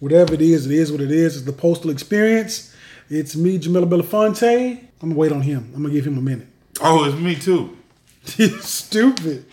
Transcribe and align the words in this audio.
Whatever 0.00 0.34
it 0.34 0.40
is, 0.40 0.66
it 0.66 0.72
is 0.72 0.92
what 0.92 1.00
it 1.00 1.10
is. 1.10 1.36
It's 1.36 1.44
the 1.44 1.52
postal 1.52 1.90
experience. 1.90 2.74
It's 3.10 3.34
me, 3.34 3.58
Jamila 3.58 3.86
Belafonte. 3.86 4.78
I'm 5.02 5.08
gonna 5.08 5.14
wait 5.14 5.32
on 5.32 5.42
him. 5.42 5.72
I'm 5.74 5.82
gonna 5.82 5.94
give 5.94 6.06
him 6.06 6.18
a 6.18 6.20
minute. 6.20 6.46
Oh, 6.80 7.04
it's 7.04 7.16
me 7.16 7.34
too. 7.34 7.76
Stupid. 8.60 9.46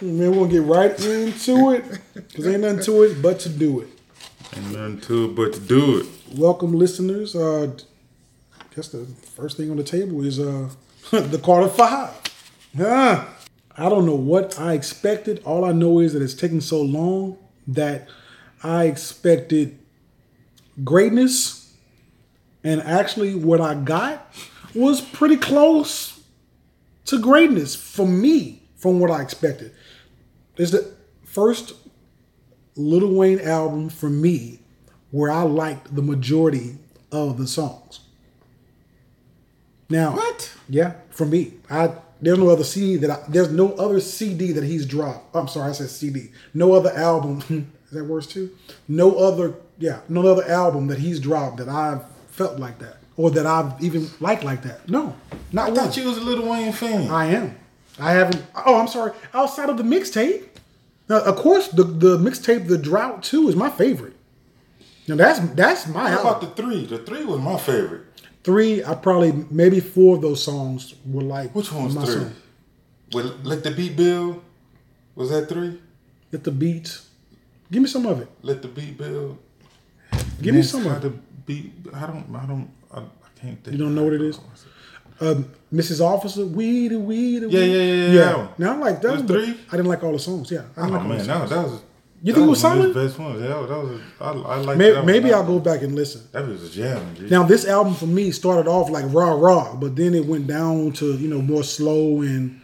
Man, 0.00 0.30
we're 0.30 0.46
gonna 0.46 0.48
get 0.48 0.62
right 0.62 1.04
into 1.04 1.72
it. 1.72 1.84
Cause 2.34 2.46
ain't 2.46 2.60
nothing 2.60 2.82
to 2.84 3.02
it 3.02 3.20
but 3.20 3.40
to 3.40 3.48
do 3.48 3.80
it. 3.80 3.88
Ain't 4.56 4.70
nothing 4.70 5.00
to 5.00 5.24
it 5.24 5.34
but 5.34 5.52
to 5.54 5.60
do 5.60 5.98
it. 5.98 6.06
Welcome 6.36 6.74
listeners. 6.74 7.34
Uh 7.34 7.72
I 8.56 8.74
guess 8.76 8.88
the 8.88 9.04
first 9.34 9.56
thing 9.56 9.70
on 9.70 9.76
the 9.78 9.82
table 9.82 10.24
is 10.24 10.38
uh 10.38 10.70
the 11.10 11.40
Carter 11.42 11.68
V. 11.68 12.30
Yeah. 12.74 13.26
I 13.76 13.88
don't 13.88 14.06
know 14.06 14.14
what 14.14 14.60
I 14.60 14.74
expected. 14.74 15.42
All 15.44 15.64
I 15.64 15.72
know 15.72 15.98
is 15.98 16.12
that 16.12 16.22
it's 16.22 16.34
taking 16.34 16.60
so 16.60 16.80
long 16.82 17.36
that 17.66 18.08
I 18.62 18.84
expected 18.84 19.78
greatness. 20.84 21.74
And 22.62 22.82
actually, 22.82 23.34
what 23.34 23.60
I 23.60 23.74
got 23.74 24.34
was 24.74 25.00
pretty 25.00 25.36
close 25.36 26.20
to 27.06 27.18
greatness 27.18 27.74
for 27.74 28.06
me 28.06 28.62
from 28.76 29.00
what 29.00 29.10
I 29.10 29.22
expected. 29.22 29.72
It's 30.56 30.70
the 30.70 30.92
first 31.24 31.72
Lil 32.76 33.12
Wayne 33.14 33.40
album 33.40 33.88
for 33.88 34.10
me 34.10 34.60
where 35.10 35.30
I 35.30 35.42
liked 35.42 35.94
the 35.94 36.02
majority 36.02 36.76
of 37.10 37.38
the 37.38 37.46
songs. 37.46 38.00
Now, 39.88 40.12
What? 40.12 40.52
yeah, 40.68 40.94
for 41.10 41.26
me, 41.26 41.54
I 41.68 41.92
there's 42.22 42.38
no 42.38 42.50
other 42.50 42.64
CD 42.64 42.96
that 42.96 43.10
I, 43.10 43.24
there's 43.28 43.50
no 43.50 43.72
other 43.72 43.98
CD 43.98 44.52
that 44.52 44.62
he's 44.64 44.84
dropped. 44.86 45.34
I'm 45.34 45.48
sorry, 45.48 45.70
I 45.70 45.72
said 45.72 45.88
CD. 45.88 46.30
No 46.52 46.74
other 46.74 46.90
album. 46.90 47.72
is 47.90 47.96
that 47.98 48.04
worse 48.04 48.26
too? 48.26 48.50
No 48.88 49.16
other, 49.16 49.54
yeah, 49.78 50.00
no 50.08 50.26
other 50.26 50.44
album 50.48 50.86
that 50.88 50.98
he's 50.98 51.18
dropped 51.20 51.56
that 51.58 51.68
I've 51.68 52.02
felt 52.28 52.58
like 52.58 52.78
that 52.78 52.98
or 53.16 53.30
that 53.32 53.46
I've 53.46 53.82
even 53.82 54.08
liked 54.20 54.44
like 54.44 54.62
that. 54.62 54.88
No, 54.88 55.16
not 55.52 55.68
I 55.68 55.72
one. 55.72 55.76
thought 55.76 55.96
you 55.96 56.04
was 56.08 56.16
a 56.18 56.20
Lil 56.22 56.48
Wayne 56.48 56.72
fan. 56.72 57.10
I 57.10 57.26
am. 57.26 57.56
I 57.98 58.12
haven't. 58.12 58.42
Oh, 58.54 58.80
I'm 58.80 58.88
sorry. 58.88 59.12
Outside 59.34 59.68
of 59.68 59.76
the 59.76 59.82
mixtape, 59.82 60.44
now 61.08 61.20
of 61.20 61.36
course 61.36 61.68
the 61.68 61.82
the 61.84 62.16
mixtape, 62.18 62.66
the 62.68 62.78
Drought 62.78 63.22
Two, 63.22 63.48
is 63.48 63.56
my 63.56 63.68
favorite. 63.70 64.14
Now 65.08 65.16
that's 65.16 65.40
that's 65.54 65.86
my 65.88 66.10
How 66.10 66.18
album. 66.18 66.26
about 66.28 66.40
the 66.56 66.62
three? 66.62 66.86
The 66.86 66.98
three 66.98 67.24
was 67.24 67.40
my 67.40 67.58
favorite. 67.58 68.02
Three, 68.44 68.82
I 68.84 68.94
probably 68.94 69.32
maybe 69.50 69.80
four 69.80 70.16
of 70.16 70.22
those 70.22 70.42
songs 70.42 70.94
were 71.04 71.22
like 71.22 71.54
Which 71.54 71.70
one's 71.72 71.94
my 71.94 72.04
three? 72.04 72.14
song. 72.14 72.32
With 73.12 73.44
Let 73.44 73.64
the 73.64 73.72
Beat 73.72 73.96
Build? 73.96 74.42
Was 75.16 75.30
that 75.30 75.48
three? 75.48 75.78
Let 76.32 76.44
the 76.44 76.52
beats. 76.52 77.08
Give 77.70 77.82
me 77.82 77.88
some 77.88 78.06
of 78.06 78.20
it. 78.20 78.28
Let 78.42 78.62
the 78.62 78.68
Beat 78.68 78.98
Build? 78.98 79.38
Give 80.42 80.54
me 80.54 80.62
some 80.62 80.86
of 80.86 81.00
the 81.02 81.08
it. 81.08 81.46
beat. 81.46 81.72
I 81.94 82.06
don't. 82.06 82.26
I 82.34 82.46
don't. 82.46 82.70
I, 82.92 82.98
I 83.00 83.02
can't 83.40 83.62
think. 83.62 83.76
You 83.76 83.78
don't 83.84 83.94
know 83.94 84.04
what 84.04 84.14
it 84.14 84.22
is? 84.22 84.40
Um, 85.20 85.50
Mrs. 85.72 86.00
Officer, 86.00 86.46
weed, 86.46 86.92
weed, 86.92 87.42
Yeah, 87.42 87.60
yeah, 87.60 87.64
yeah, 87.82 88.06
yeah, 88.06 88.24
that 88.24 88.36
one. 88.38 88.48
Now 88.56 88.74
I 88.74 88.78
like 88.78 89.02
that. 89.02 89.08
Those 89.18 89.22
three? 89.26 89.60
I 89.68 89.76
didn't 89.76 89.88
like 89.88 90.02
all 90.02 90.12
the 90.12 90.18
songs. 90.18 90.50
Yeah, 90.50 90.62
I 90.76 90.80
Oh 90.80 90.84
didn't 90.84 90.92
like 90.92 91.02
all 91.02 91.08
man, 91.08 91.18
the 91.18 91.24
that, 91.24 91.36
songs. 91.38 91.50
that 91.50 91.62
was. 91.64 91.72
You 92.22 92.32
that 92.32 92.38
think 92.38 92.46
it 92.46 92.50
was 92.50 92.62
one 92.64 92.78
solid? 92.78 92.94
Best 92.94 93.18
ones. 93.18 93.40
Yeah, 93.42 93.48
that 93.48 93.68
was. 93.68 94.00
I, 94.20 94.24
I 94.30 94.56
like. 94.56 94.78
Maybe, 94.78 94.94
that 94.94 95.04
maybe. 95.04 95.32
I'll 95.32 95.44
go 95.46 95.58
back 95.58 95.82
and 95.82 95.94
listen. 95.94 96.22
That 96.32 96.46
was 96.48 96.64
a 96.64 96.70
jam. 96.70 97.14
Dude. 97.14 97.30
Now 97.30 97.42
this 97.44 97.66
album 97.66 97.94
for 97.94 98.06
me 98.06 98.30
started 98.30 98.66
off 98.68 98.88
like 98.88 99.04
raw 99.08 99.32
raw, 99.32 99.74
but 99.74 99.94
then 99.94 100.14
it 100.14 100.24
went 100.24 100.46
down 100.46 100.92
to 100.94 101.16
you 101.18 101.28
know 101.28 101.42
more 101.42 101.62
slow 101.64 102.22
and 102.22 102.59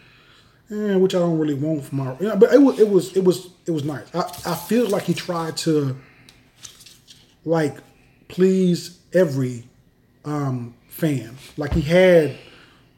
eh, 0.70 0.96
which 0.96 1.14
I 1.14 1.18
don't 1.18 1.38
really 1.38 1.54
want 1.54 1.84
from 1.84 1.98
my. 1.98 2.12
But 2.14 2.52
it 2.52 2.60
was 2.60 2.78
it 2.78 2.88
was 2.88 3.16
it 3.16 3.24
was 3.24 3.50
it 3.66 3.70
was 3.70 3.84
nice. 3.84 4.06
I 4.14 4.20
I 4.50 4.54
feel 4.54 4.88
like 4.88 5.04
he 5.04 5.14
tried 5.14 5.56
to 5.58 5.96
like 7.44 7.78
please 8.28 8.98
every 9.12 9.64
um 10.24 10.74
fan. 10.88 11.36
Like 11.56 11.72
he 11.72 11.82
had 11.82 12.36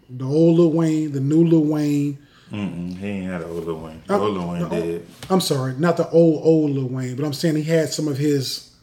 the 0.08 0.25
old 0.25 0.58
Lil 0.58 0.72
Wayne, 0.72 1.12
the 1.12 1.20
new 1.20 1.44
Lil 1.44 1.65
Wayne. 1.65 2.19
Mm-mm, 2.50 2.97
he 2.97 3.06
ain't 3.06 3.31
had 3.31 3.42
a 3.42 3.47
old 3.47 3.66
Lil 3.66 3.78
Wayne. 3.81 4.03
Uh, 4.09 4.19
old 4.19 4.34
Lil 4.34 4.48
Wayne 4.48 4.62
no. 4.62 4.69
dead. 4.69 5.06
I'm 5.28 5.41
sorry, 5.41 5.75
not 5.75 5.97
the 5.97 6.09
old 6.10 6.44
old 6.44 6.71
Lil 6.71 6.88
Wayne, 6.88 7.16
but 7.16 7.25
I'm 7.25 7.34
saying 7.34 7.56
he 7.56 7.62
had 7.62 7.91
some 7.91 8.09
of 8.09 8.16
his 8.16 8.75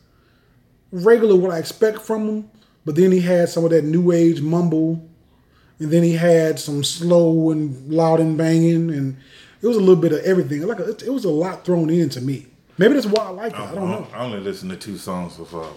regular 0.92 1.36
what 1.36 1.52
I 1.52 1.58
expect 1.58 2.02
from 2.02 2.28
him, 2.28 2.52
but 2.86 2.96
then 2.96 3.12
he 3.12 3.22
had 3.22 3.50
some 3.50 3.64
of 3.66 3.72
that 3.72 3.84
new 3.84 4.12
age 4.12 4.42
mumble, 4.42 5.04
and 5.80 5.92
then 5.92 6.04
he 6.04 6.14
had 6.14 6.60
some 6.60 6.84
slow 6.84 7.52
and 7.52 7.92
loud 7.92 8.20
and 8.20 8.38
banging, 8.38 8.92
and 8.92 9.18
it 9.62 9.68
was 9.68 9.78
a 9.78 9.80
little 9.80 9.96
bit 10.02 10.12
of 10.14 10.20
everything. 10.20 10.62
Like 10.62 10.80
a, 10.80 10.90
it 10.90 11.10
was 11.14 11.26
a 11.26 11.30
lot 11.30 11.66
thrown 11.66 11.90
in 11.90 12.10
to 12.10 12.22
me. 12.22 12.48
Maybe 12.78 12.94
that's 12.94 13.06
why 13.06 13.24
I 13.26 13.30
like 13.30 13.54
it. 13.54 13.60
I 13.60 13.74
don't 13.74 13.90
know. 13.90 14.08
I 14.14 14.24
only 14.26 14.40
listened 14.40 14.72
to 14.72 14.78
two 14.78 14.98
songs 14.98 15.36
so 15.36 15.46
far. 15.46 15.70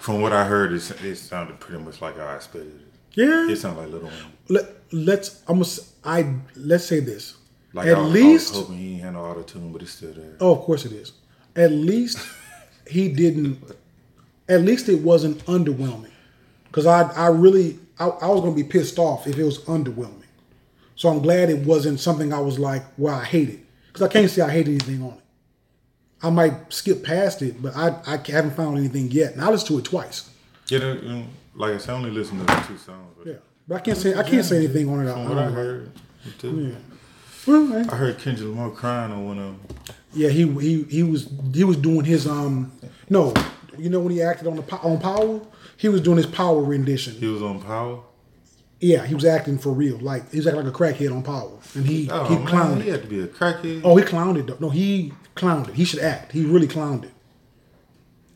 From 0.00 0.22
what 0.22 0.32
I 0.32 0.44
heard, 0.44 0.72
it, 0.72 0.90
it 1.04 1.16
sounded 1.16 1.60
pretty 1.60 1.82
much 1.84 2.00
like 2.00 2.18
I 2.18 2.36
expected 2.36 2.74
it. 2.80 2.82
Yeah, 3.20 3.48
It 3.50 3.56
sounded 3.56 3.80
like 3.82 3.90
Lil 3.90 4.02
Wayne. 4.02 4.12
Let, 4.48 4.64
let's. 4.92 5.42
I'm. 5.48 5.58
gonna 5.60 5.70
I 6.04 6.34
let's 6.56 6.84
say 6.86 7.00
this. 7.00 7.36
Like 7.72 7.88
At 7.88 7.98
I, 7.98 8.00
least, 8.00 8.54
I 8.54 8.58
was 8.58 8.66
hoping 8.68 8.78
he 8.78 8.98
had 8.98 9.12
no 9.14 9.20
auto 9.24 9.42
tune, 9.42 9.72
but 9.72 9.82
it's 9.82 9.90
still 9.92 10.12
there. 10.12 10.36
Oh, 10.40 10.52
of 10.52 10.60
course 10.60 10.84
it 10.86 10.92
is. 10.92 11.12
At 11.54 11.72
least 11.72 12.18
he 12.88 13.08
didn't. 13.12 13.58
At 14.48 14.62
least 14.62 14.88
it 14.88 15.02
wasn't 15.02 15.44
underwhelming, 15.46 16.12
because 16.66 16.86
I 16.86 17.02
I 17.12 17.26
really 17.28 17.78
I, 17.98 18.06
I 18.06 18.28
was 18.28 18.40
gonna 18.40 18.54
be 18.54 18.64
pissed 18.64 18.98
off 18.98 19.26
if 19.26 19.38
it 19.38 19.44
was 19.44 19.58
underwhelming. 19.60 20.22
So 20.94 21.08
I'm 21.08 21.20
glad 21.20 21.50
it 21.50 21.66
wasn't 21.66 22.00
something 22.00 22.32
I 22.32 22.40
was 22.40 22.58
like, 22.58 22.82
well, 22.96 23.14
I 23.14 23.24
hate 23.24 23.50
it, 23.50 23.60
because 23.88 24.02
I 24.02 24.08
can't 24.08 24.30
say 24.30 24.42
I 24.42 24.50
hate 24.50 24.66
anything 24.66 25.02
on 25.02 25.12
it. 25.14 25.20
I 26.22 26.30
might 26.30 26.72
skip 26.72 27.04
past 27.04 27.42
it, 27.42 27.60
but 27.60 27.76
I 27.76 27.88
I 28.06 28.16
haven't 28.30 28.56
found 28.56 28.78
anything 28.78 29.10
yet. 29.10 29.32
And 29.34 29.42
I 29.42 29.50
listened 29.50 29.68
to 29.68 29.78
it 29.78 29.84
twice. 29.84 30.30
Yeah, 30.68 30.94
you 30.94 31.08
know, 31.08 31.24
like 31.54 31.74
I 31.74 31.78
said, 31.78 31.90
I 31.94 31.96
only 31.98 32.10
listened 32.10 32.40
to 32.40 32.46
the 32.46 32.60
two 32.66 32.78
songs. 32.78 33.14
But 33.18 33.26
Yeah, 33.26 33.34
but 33.68 33.74
I 33.76 33.80
can't 33.80 33.98
say 33.98 34.14
I 34.14 34.22
can't 34.22 34.44
say 34.44 34.56
anything 34.56 34.88
on 34.88 35.06
it. 35.06 35.10
I, 35.10 35.12
From 35.12 35.26
I 35.26 35.28
what 35.28 35.38
I 35.38 35.50
heard, 35.50 35.90
too. 36.38 36.76
Well. 37.46 37.90
I 37.92 37.94
heard 37.94 38.18
Kendrick 38.18 38.48
Lamar 38.48 38.70
crying 38.70 39.12
on 39.12 39.24
one 39.24 39.38
of 39.38 39.44
them. 39.44 39.60
Yeah, 40.12 40.30
he 40.30 40.48
he 40.58 40.82
he 40.84 41.02
was 41.04 41.28
he 41.54 41.62
was 41.62 41.76
doing 41.76 42.04
his 42.04 42.26
um 42.26 42.72
no, 43.08 43.32
you 43.78 43.88
know 43.88 44.00
when 44.00 44.12
he 44.12 44.22
acted 44.22 44.48
on 44.48 44.56
the 44.56 44.76
on 44.78 44.98
Power, 44.98 45.40
he 45.76 45.88
was 45.88 46.00
doing 46.00 46.16
his 46.16 46.26
Power 46.26 46.62
rendition. 46.62 47.14
He 47.14 47.26
was 47.26 47.42
on 47.42 47.60
Power. 47.60 48.00
Yeah, 48.78 49.06
he 49.06 49.14
was 49.14 49.24
acting 49.24 49.58
for 49.58 49.70
real, 49.70 49.96
like 49.98 50.30
he 50.30 50.36
was 50.36 50.46
acting 50.46 50.64
like 50.64 50.74
a 50.74 50.76
crackhead 50.76 51.10
on 51.14 51.22
Power, 51.22 51.52
and 51.74 51.86
he 51.86 52.10
Oh, 52.10 52.24
he 52.24 52.36
man, 52.36 52.46
clowned 52.46 52.82
he 52.82 52.90
had 52.90 53.02
to 53.02 53.08
be 53.08 53.20
a 53.20 53.26
crackhead. 53.26 53.80
Oh, 53.84 53.96
he 53.96 54.04
clowned 54.04 54.38
it. 54.38 54.46
Though. 54.46 54.56
No, 54.60 54.70
he 54.70 55.12
clowned 55.34 55.68
it. 55.68 55.74
He 55.74 55.84
should 55.84 56.00
act. 56.00 56.32
He 56.32 56.44
really 56.44 56.68
clowned 56.68 57.04
it. 57.04 57.12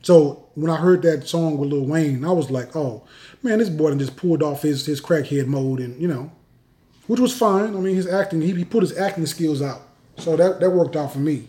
So 0.02 0.48
when 0.54 0.70
I 0.70 0.76
heard 0.76 1.02
that 1.02 1.28
song 1.28 1.58
with 1.58 1.70
Lil 1.70 1.84
Wayne, 1.84 2.24
I 2.24 2.32
was 2.32 2.50
like, 2.50 2.74
oh 2.74 3.04
man, 3.42 3.58
this 3.58 3.68
boy 3.68 3.94
just 3.96 4.16
pulled 4.16 4.42
off 4.42 4.62
his 4.62 4.86
his 4.86 5.00
crackhead 5.00 5.46
mode, 5.46 5.80
and 5.80 6.00
you 6.00 6.08
know, 6.08 6.32
which 7.06 7.20
was 7.20 7.36
fine. 7.36 7.76
I 7.76 7.80
mean, 7.80 7.94
his 7.96 8.06
acting, 8.06 8.40
he, 8.40 8.52
he 8.54 8.64
put 8.64 8.82
his 8.82 8.96
acting 8.96 9.26
skills 9.26 9.60
out, 9.60 9.82
so 10.16 10.36
that 10.36 10.60
that 10.60 10.70
worked 10.70 10.96
out 10.96 11.12
for 11.12 11.18
me. 11.18 11.48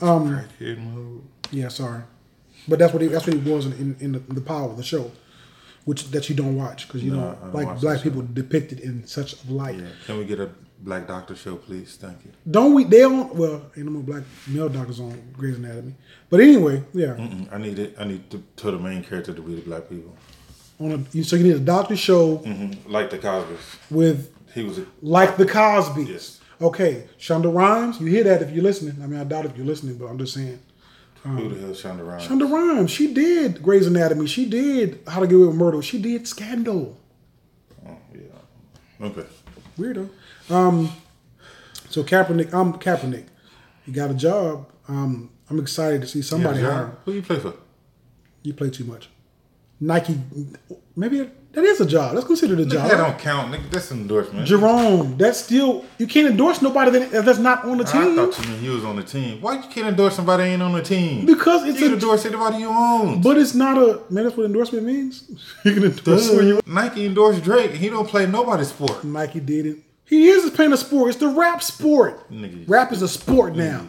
Um, 0.00 0.28
crackhead 0.60 0.78
mode. 0.78 1.22
Yeah, 1.50 1.68
sorry, 1.68 2.02
but 2.68 2.78
that's 2.78 2.92
what 2.92 3.02
he, 3.02 3.08
that's 3.08 3.26
what 3.26 3.34
he 3.36 3.50
was 3.50 3.66
in, 3.66 3.72
in, 3.72 3.96
in 4.00 4.12
the, 4.12 4.18
the 4.34 4.40
power 4.40 4.68
of 4.70 4.76
the 4.76 4.82
show, 4.82 5.10
which 5.84 6.10
that 6.10 6.28
you 6.28 6.34
don't 6.34 6.56
watch 6.56 6.86
because 6.86 7.02
you 7.02 7.10
No, 7.12 7.16
don't 7.20 7.52
don't 7.52 7.54
like 7.54 7.80
black 7.80 8.02
people 8.02 8.22
depicted 8.22 8.80
in 8.80 9.06
such 9.06 9.34
a 9.44 9.52
light. 9.52 9.76
Yeah. 9.78 9.86
Can 10.06 10.18
we 10.18 10.24
get 10.24 10.40
a 10.40 10.50
Black 10.80 11.06
Doctor 11.06 11.36
show, 11.36 11.54
please? 11.56 11.96
Thank 12.00 12.24
you. 12.24 12.32
Don't 12.50 12.74
we? 12.74 12.82
They 12.84 13.00
don't. 13.00 13.32
Well, 13.36 13.62
ain't 13.76 13.86
no 13.86 13.92
more 13.92 14.02
black 14.02 14.24
male 14.48 14.68
doctors 14.68 14.98
on 14.98 15.22
Grey's 15.32 15.56
Anatomy, 15.56 15.94
but 16.28 16.40
anyway, 16.40 16.82
yeah. 16.92 17.14
Mm-mm, 17.14 17.52
I 17.52 17.58
need 17.58 17.78
it. 17.78 17.94
I 17.98 18.04
need 18.04 18.28
to 18.32 18.42
tell 18.56 18.72
the 18.72 18.78
main 18.80 19.04
character 19.04 19.32
to 19.32 19.40
be 19.42 19.54
the 19.54 19.60
black 19.60 19.88
people. 19.88 20.16
On 20.80 21.06
a, 21.14 21.22
so 21.22 21.36
you 21.36 21.44
need 21.44 21.54
a 21.54 21.60
doctor 21.60 21.96
show 21.96 22.38
hmm 22.38 22.72
Like 22.86 23.10
the 23.10 23.18
Cosby's. 23.18 23.60
with 23.90 24.34
He 24.54 24.64
was 24.64 24.78
a 24.78 24.86
like 25.02 25.36
the 25.36 25.44
Cosbys. 25.46 26.08
Yes. 26.08 26.40
Okay, 26.60 27.08
Shonda 27.18 27.52
Rhimes. 27.54 28.00
You 28.00 28.06
hear 28.06 28.24
that 28.24 28.42
if 28.42 28.50
you're 28.50 28.64
listening? 28.64 29.00
I 29.02 29.06
mean, 29.06 29.20
I 29.20 29.24
doubt 29.24 29.46
if 29.46 29.56
you're 29.56 29.66
listening, 29.66 29.96
but 29.98 30.06
I'm 30.06 30.18
just 30.18 30.34
saying. 30.34 30.58
Who 31.22 31.48
the 31.48 31.60
hell 31.60 31.70
Shonda 31.70 32.06
Rhimes? 32.06 32.26
Shonda 32.26 32.50
Rhimes. 32.50 32.90
She 32.90 33.12
did 33.14 33.62
Grey's 33.62 33.86
Anatomy. 33.86 34.26
She 34.26 34.48
did 34.48 35.00
How 35.06 35.20
to 35.20 35.26
Get 35.26 35.36
Away 35.36 35.46
with 35.46 35.56
Murder. 35.56 35.80
She 35.82 36.00
did 36.00 36.26
Scandal. 36.26 36.98
Oh, 37.86 37.96
yeah. 38.14 39.06
Okay. 39.06 39.24
Weirdo. 39.78 40.08
Um, 40.50 40.90
so 41.88 42.02
Kaepernick, 42.02 42.52
I'm 42.52 42.74
Kaepernick. 42.74 43.26
He 43.86 43.92
got 43.92 44.10
a 44.10 44.14
job. 44.14 44.68
Um, 44.88 45.30
I'm 45.48 45.58
excited 45.60 46.00
to 46.02 46.06
see 46.08 46.22
somebody 46.22 46.60
Yeah, 46.60 46.70
hire. 46.72 46.84
him. 46.86 46.92
Who 47.04 47.12
you 47.12 47.22
play 47.22 47.38
for? 47.38 47.54
You 48.42 48.54
play 48.54 48.70
too 48.70 48.84
much. 48.84 49.08
Nike, 49.80 50.18
maybe 50.96 51.28
that 51.52 51.64
is 51.64 51.80
a 51.80 51.86
job. 51.86 52.14
Let's 52.14 52.26
consider 52.26 52.54
it 52.54 52.60
a 52.60 52.66
job. 52.66 52.88
that 52.88 52.96
don't 52.96 53.18
count. 53.18 53.52
Nigga, 53.52 53.70
that's 53.70 53.90
an 53.90 54.00
endorsement. 54.00 54.46
Jerome, 54.46 55.18
that's 55.18 55.44
still 55.44 55.84
you 55.98 56.06
can't 56.06 56.28
endorse 56.28 56.62
nobody 56.62 56.90
that, 56.98 57.24
that's 57.24 57.38
not 57.38 57.64
on 57.64 57.78
the 57.78 57.84
team. 57.84 58.18
I 58.18 58.26
thought 58.26 58.38
you 58.38 58.48
meant 58.50 58.62
he 58.62 58.68
was 58.70 58.84
on 58.84 58.96
the 58.96 59.02
team. 59.02 59.40
Why 59.40 59.56
you 59.56 59.68
can't 59.68 59.88
endorse 59.88 60.16
somebody 60.16 60.44
that 60.44 60.48
ain't 60.50 60.62
on 60.62 60.72
the 60.72 60.82
team? 60.82 61.26
because 61.26 61.64
it's 61.64 61.78
you 61.78 61.86
can 61.86 61.92
a. 61.92 61.94
endorse 61.94 62.24
anybody 62.24 62.58
you 62.58 62.68
own. 62.68 63.20
But 63.20 63.36
it's 63.36 63.54
not 63.54 63.76
a 63.76 64.00
man. 64.10 64.24
That's 64.24 64.36
what 64.36 64.46
endorsement 64.46 64.86
means. 64.86 65.28
You 65.64 65.74
can 65.74 65.84
endorse 65.84 66.28
who 66.28 66.42
you. 66.42 66.60
Nike 66.66 67.06
endorsed 67.06 67.44
Drake. 67.44 67.72
He 67.72 67.88
don't 67.88 68.08
play 68.08 68.26
nobody's 68.26 68.68
sport. 68.68 69.04
Nike 69.04 69.40
did 69.40 69.66
it. 69.66 69.78
He 70.04 70.28
is 70.28 70.50
playing 70.50 70.72
a 70.72 70.76
sport. 70.76 71.10
It's 71.10 71.18
the 71.18 71.28
rap 71.28 71.62
sport. 71.62 72.30
Nigga, 72.30 72.68
Rap 72.68 72.92
is 72.92 73.02
a 73.02 73.08
sport 73.08 73.54
now. 73.54 73.86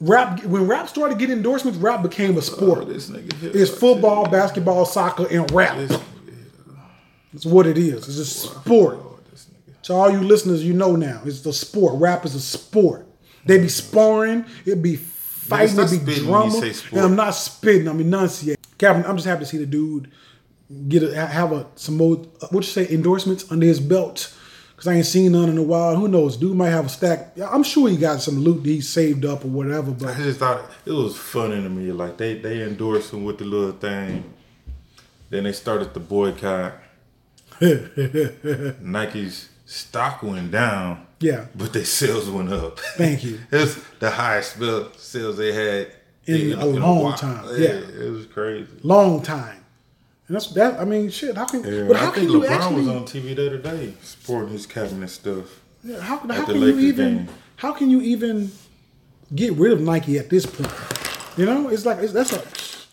Rap 0.00 0.44
when 0.44 0.66
rap 0.66 0.88
started 0.88 1.18
getting 1.18 1.36
endorsements, 1.36 1.78
rap 1.78 2.02
became 2.02 2.34
a 2.34 2.38
oh, 2.38 2.40
sport. 2.40 2.78
Oh, 2.82 2.84
this 2.84 3.08
nigga 3.08 3.32
here. 3.34 3.50
It's 3.54 3.70
football, 3.70 4.28
basketball, 4.28 4.84
soccer, 4.84 5.26
and 5.30 5.50
rap. 5.50 5.76
This. 5.76 5.98
It's 7.36 7.46
what 7.46 7.66
it 7.66 7.76
is. 7.76 8.08
It's 8.08 8.18
a 8.18 8.24
sport. 8.24 8.98
To 9.84 9.92
all 9.92 10.10
you 10.10 10.20
listeners, 10.20 10.64
you 10.64 10.72
know 10.72 10.96
now. 10.96 11.20
It's 11.24 11.42
the 11.42 11.52
sport. 11.52 12.00
Rap 12.00 12.24
is 12.24 12.34
a 12.34 12.40
sport. 12.40 13.06
They 13.44 13.58
be 13.58 13.68
sparring. 13.68 14.46
It 14.64 14.82
be 14.82 14.96
fighting. 14.96 15.78
It 15.78 16.04
be 16.04 16.14
drama. 16.16 16.58
And. 16.58 17.00
I'm 17.00 17.14
not 17.14 17.30
spitting. 17.32 17.86
I'm 17.86 18.00
enunciating. 18.00 18.64
Kevin, 18.78 19.04
I'm 19.04 19.16
just 19.16 19.28
happy 19.28 19.40
to 19.40 19.46
see 19.46 19.58
the 19.58 19.66
dude 19.66 20.10
get 20.88 21.02
a, 21.02 21.26
have 21.26 21.52
a 21.52 21.66
some 21.76 21.96
more 21.96 22.26
uh, 22.40 22.48
what 22.50 22.64
you 22.64 22.70
say 22.70 22.88
endorsements 22.88 23.50
under 23.52 23.66
his 23.66 23.80
belt. 23.80 24.34
Cause 24.76 24.88
I 24.88 24.94
ain't 24.94 25.06
seen 25.06 25.32
none 25.32 25.48
in 25.48 25.56
a 25.56 25.62
while. 25.62 25.96
Who 25.96 26.06
knows? 26.08 26.36
Dude 26.36 26.54
might 26.56 26.68
have 26.68 26.86
a 26.86 26.88
stack. 26.90 27.38
I'm 27.38 27.62
sure 27.62 27.88
he 27.88 27.96
got 27.96 28.20
some 28.20 28.40
loot 28.40 28.62
that 28.62 28.68
he 28.68 28.82
saved 28.82 29.24
up 29.24 29.44
or 29.44 29.48
whatever. 29.48 29.90
But 29.90 30.16
I 30.16 30.22
just 30.22 30.38
thought 30.38 30.70
it 30.84 30.92
was 30.92 31.16
funny 31.16 31.62
to 31.62 31.68
me. 31.68 31.92
Like 31.92 32.16
they 32.16 32.38
they 32.38 32.62
endorsed 32.62 33.12
him 33.12 33.24
with 33.24 33.38
the 33.38 33.44
little 33.44 33.72
thing. 33.72 34.34
Then 35.30 35.44
they 35.44 35.52
started 35.52 35.94
the 35.94 36.00
boycott. 36.00 36.74
Nike's 38.80 39.48
stock 39.64 40.22
went 40.22 40.50
down, 40.50 41.06
yeah, 41.20 41.46
but 41.54 41.72
their 41.72 41.84
sales 41.84 42.28
went 42.28 42.52
up. 42.52 42.78
thank 42.96 43.24
you. 43.24 43.38
it 43.50 43.56
was 43.56 43.82
the 43.98 44.10
highest 44.10 44.56
sales 44.98 45.36
they 45.36 45.52
had 45.52 45.92
In 46.26 46.58
a 46.58 46.66
long 46.66 47.04
while. 47.04 47.12
time, 47.14 47.44
yeah. 47.58 47.68
it 47.68 48.10
was 48.10 48.26
crazy. 48.26 48.68
Long 48.82 49.22
time. 49.22 49.64
And 50.28 50.34
that's 50.34 50.48
that. 50.48 50.80
I 50.80 50.84
mean, 50.84 51.08
shit. 51.10 51.36
How 51.36 51.44
can? 51.46 51.62
Yeah, 51.62 51.84
but 51.86 51.96
how 51.96 52.08
I 52.08 52.10
can 52.10 52.20
think 52.22 52.32
you 52.32 52.40
LeBron 52.40 52.50
actually? 52.50 52.74
was 52.76 52.88
on 52.88 53.04
TV 53.04 53.36
the 53.36 53.46
other 53.46 53.58
day 53.58 53.94
supporting 54.02 54.50
his 54.52 54.66
Kaepernick 54.66 55.08
stuff. 55.08 55.60
Yeah, 55.84 56.00
how, 56.00 56.18
how 56.18 56.44
can 56.44 56.56
you 56.56 56.60
Lakers 56.62 56.82
even 56.82 57.16
game. 57.18 57.28
how 57.56 57.72
can 57.72 57.90
you 57.90 58.00
even 58.00 58.50
get 59.34 59.52
rid 59.52 59.72
of 59.72 59.80
Nike 59.80 60.18
at 60.18 60.28
this 60.28 60.44
point? 60.44 60.72
You 61.36 61.46
know, 61.46 61.68
it's 61.68 61.86
like 61.86 61.98
it's, 61.98 62.12
that's 62.12 62.32
a 62.32 62.42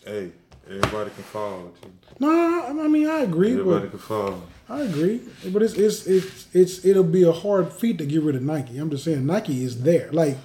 Hey, 0.08 0.30
everybody 0.68 1.10
can 1.10 1.24
fall. 1.24 1.72
G. 1.82 1.88
no. 2.18 2.64
I 2.66 2.88
mean, 2.88 3.08
I 3.08 3.20
agree, 3.20 3.52
Everybody 3.52 3.86
but 3.86 3.90
can 3.90 3.98
fall. 3.98 4.42
I 4.68 4.82
agree, 4.82 5.20
but 5.52 5.62
it's 5.62 5.74
it's 5.74 6.06
it's 6.06 6.46
it's 6.54 6.84
it'll 6.84 7.04
be 7.04 7.22
a 7.22 7.32
hard 7.32 7.72
feat 7.72 7.98
to 7.98 8.06
get 8.06 8.22
rid 8.22 8.36
of 8.36 8.42
Nike. 8.42 8.78
I'm 8.78 8.90
just 8.90 9.04
saying 9.04 9.26
Nike 9.26 9.62
is 9.62 9.82
there. 9.82 10.10
Like 10.12 10.36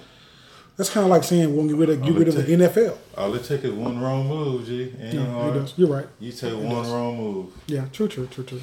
that's 0.76 0.90
kind 0.90 1.04
of 1.04 1.10
like 1.10 1.24
saying 1.24 1.54
we'll 1.54 1.66
get 1.66 1.76
rid 1.76 1.90
of 1.90 2.02
get 2.02 2.14
rid 2.14 2.28
of 2.28 2.34
the 2.34 2.42
NFL. 2.42 2.96
All 3.16 3.34
it 3.34 3.44
take 3.44 3.64
is 3.64 3.72
one 3.72 4.00
wrong 4.00 4.28
move, 4.28 4.66
G. 4.66 4.94
Ain't 5.00 5.14
Yeah, 5.14 5.48
it 5.48 5.54
does. 5.54 5.74
You're 5.76 5.88
right. 5.88 6.06
You 6.18 6.32
take 6.32 6.54
one 6.54 6.90
wrong 6.90 7.16
move. 7.16 7.52
Yeah, 7.66 7.86
true, 7.92 8.08
true, 8.08 8.26
true, 8.26 8.44
true. 8.44 8.60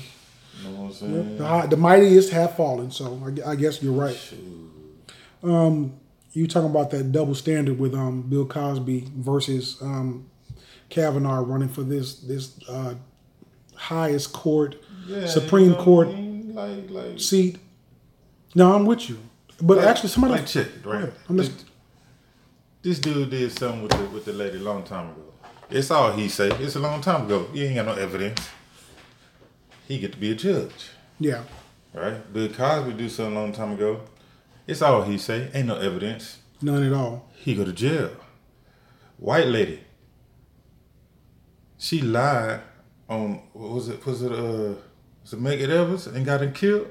You 0.64 0.70
know 0.70 0.76
what 0.82 0.88
I'm 0.88 0.94
saying? 0.94 1.38
The, 1.38 1.68
the 1.70 1.78
mightiest 1.78 2.32
have 2.32 2.56
fallen, 2.56 2.90
so 2.90 3.22
I, 3.46 3.52
I 3.52 3.56
guess 3.56 3.82
you're 3.84 3.94
right. 3.94 4.18
Um, 5.44 5.94
you 6.34 6.48
talking 6.48 6.70
about 6.70 6.92
that 6.92 7.12
double 7.12 7.36
standard 7.36 7.80
with 7.80 7.94
um 7.94 8.24
Bill 8.24 8.46
Cosby 8.46 9.12
versus 9.16 9.78
um 9.82 10.30
Kavanaugh 10.90 11.42
running 11.44 11.70
for 11.70 11.84
this 11.84 12.16
this 12.20 12.58
uh, 12.70 12.96
highest 13.76 14.34
court 14.34 14.76
Yeah, 15.08 15.26
Supreme 15.28 15.66
you 15.72 15.72
know 15.72 15.84
Court 15.84 16.08
I 16.08 16.12
mean? 16.12 16.56
Like, 16.56 16.90
like, 16.90 17.20
seat. 17.20 17.60
No, 18.56 18.74
I'm 18.74 18.86
with 18.86 19.10
you, 19.10 19.20
but 19.62 19.78
like- 19.78 19.88
actually 19.88 20.10
somebody. 20.10 20.34
like 20.36 20.48
check 20.48 20.68
right? 20.84 21.12
this, 21.30 21.52
this 22.82 23.00
dude 23.00 23.30
did 23.30 23.52
something 23.52 23.84
with 23.84 23.92
the 23.92 24.04
with 24.06 24.26
the 24.26 24.34
lady 24.34 24.58
a 24.58 24.62
long 24.62 24.84
time 24.84 25.10
ago. 25.10 25.22
It's 25.70 25.92
all 25.92 26.14
he 26.14 26.30
say. 26.30 26.50
It's 26.50 26.76
a 26.76 26.80
long 26.80 27.02
time 27.02 27.26
ago. 27.26 27.48
You 27.54 27.66
ain't 27.66 27.76
got 27.76 27.86
no 27.86 27.94
evidence. 27.94 28.50
He 29.88 30.00
get 30.00 30.14
to 30.14 30.18
be 30.18 30.32
a 30.32 30.36
judge, 30.36 30.90
yeah, 31.20 31.44
right? 31.94 32.32
Bill 32.34 32.50
Cosby 32.50 32.94
do 32.94 33.08
something 33.10 33.36
a 33.38 33.40
long 33.40 33.52
time 33.54 33.74
ago. 33.74 34.02
It's 34.66 34.82
all 34.82 35.04
he 35.04 35.18
say. 35.18 35.50
Ain't 35.54 35.68
no 35.68 35.78
evidence. 35.78 36.40
none 36.62 36.84
at 36.84 36.92
all. 36.94 37.30
He 37.36 37.54
go 37.56 37.64
to 37.64 37.72
jail. 37.74 38.10
White 39.18 39.48
lady. 39.48 39.82
She 41.78 42.02
lied 42.02 42.62
on 43.10 43.42
what 43.54 43.70
was 43.72 43.90
it? 43.90 44.06
Was 44.06 44.22
it 44.22 44.32
uh? 44.32 44.74
Was 45.24 45.34
it 45.34 45.42
Medgar 45.42 45.70
Evans 45.70 46.08
and 46.08 46.26
got 46.26 46.42
him 46.42 46.54
killed? 46.54 46.88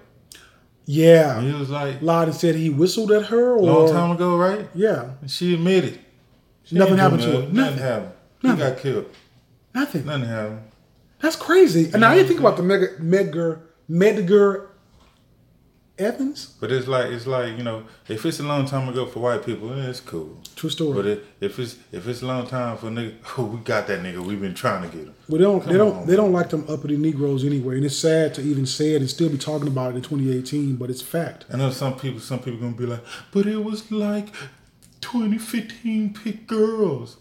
Yeah, 0.89 1.39
And 1.39 1.49
he 1.49 1.53
was 1.59 1.69
like 1.71 2.01
lied 2.01 2.29
and 2.29 2.37
said 2.37 2.55
he 2.55 2.71
whistled 2.71 3.11
at 3.11 3.27
her, 3.27 3.55
or 3.57 3.61
long 3.63 3.91
time 3.93 4.11
ago, 4.13 4.37
right? 4.37 4.69
yeah, 4.75 5.11
And 5.21 5.29
she 5.31 5.55
admitted. 5.55 5.99
She 6.63 6.77
Nothing 6.77 6.99
happened 6.99 7.23
to 7.23 7.27
her. 7.29 7.33
Nothing, 7.39 7.55
Nothing. 7.55 7.79
happened. 7.79 8.13
Nothing. 8.43 8.59
He 8.67 8.71
got 8.73 8.79
killed. 8.79 9.07
nothing. 9.75 10.05
Nothing 10.07 10.29
happened. 10.29 10.61
That's 11.21 11.35
crazy. 11.37 11.91
And 11.93 12.01
now 12.01 12.13
you 12.13 12.25
think 12.25 12.39
about 12.39 12.57
the 12.57 12.63
Medgar 12.63 13.61
Medgar 13.91 14.67
Evans. 15.99 16.55
But 16.61 16.71
it's 16.73 16.87
like 16.87 17.11
it's 17.11 17.27
like 17.27 17.57
you 17.57 17.65
know, 17.65 17.85
if 18.09 18.27
it's 18.27 18.39
a 18.39 18.43
long 18.43 18.67
time 18.67 18.89
ago 18.89 19.07
for 19.07 19.21
white 19.21 19.45
people, 19.45 19.73
eh, 19.73 19.89
it's 19.89 20.01
cool. 20.01 20.39
True 20.55 20.69
story. 20.69 20.95
But 20.95 21.07
it, 21.07 21.25
if 21.41 21.59
it's 21.59 21.77
if 21.91 22.07
it's 22.07 22.23
a 22.23 22.27
long 22.27 22.47
time 22.47 22.77
for 22.77 22.87
nigga, 22.87 23.15
oh, 23.39 23.45
we 23.45 23.59
got 23.61 23.87
that 23.87 24.03
nigga. 24.03 24.19
We've 24.19 24.41
been 24.41 24.55
trying 24.55 24.83
to 24.83 24.95
get 24.95 25.07
him. 25.07 25.15
Well, 25.29 25.39
they 25.39 25.45
don't. 25.45 25.67
they 25.67 25.79
don't. 25.79 25.97
on, 25.97 26.07
they 26.07 26.17
don't 26.17 26.33
like 26.33 26.51
them 26.51 26.67
uppity 26.69 26.97
Negroes 26.97 27.45
anyway, 27.45 27.77
and 27.77 27.85
it's 27.85 27.97
sad 27.97 28.35
to 28.35 28.43
even 28.43 28.67
say 28.67 28.95
it 28.95 29.01
and 29.01 29.09
still 29.09 29.31
be 29.31 29.39
talking 29.39 29.69
about 29.69 29.93
it 29.93 29.97
in 29.97 30.03
2018. 30.03 30.77
But 30.77 30.91
it's 30.91 31.03
fact. 31.03 31.47
I 31.53 31.57
know 31.57 31.71
some 31.71 31.99
people. 31.99 32.21
Some 32.21 32.41
people 32.41 32.61
gonna 32.61 32.77
be 32.77 32.87
like, 32.87 33.05
but 33.33 33.47
it 33.47 33.65
was 33.65 33.91
like 33.91 34.29
2015 35.01 36.15
pick 36.15 36.47
girls. 36.47 37.17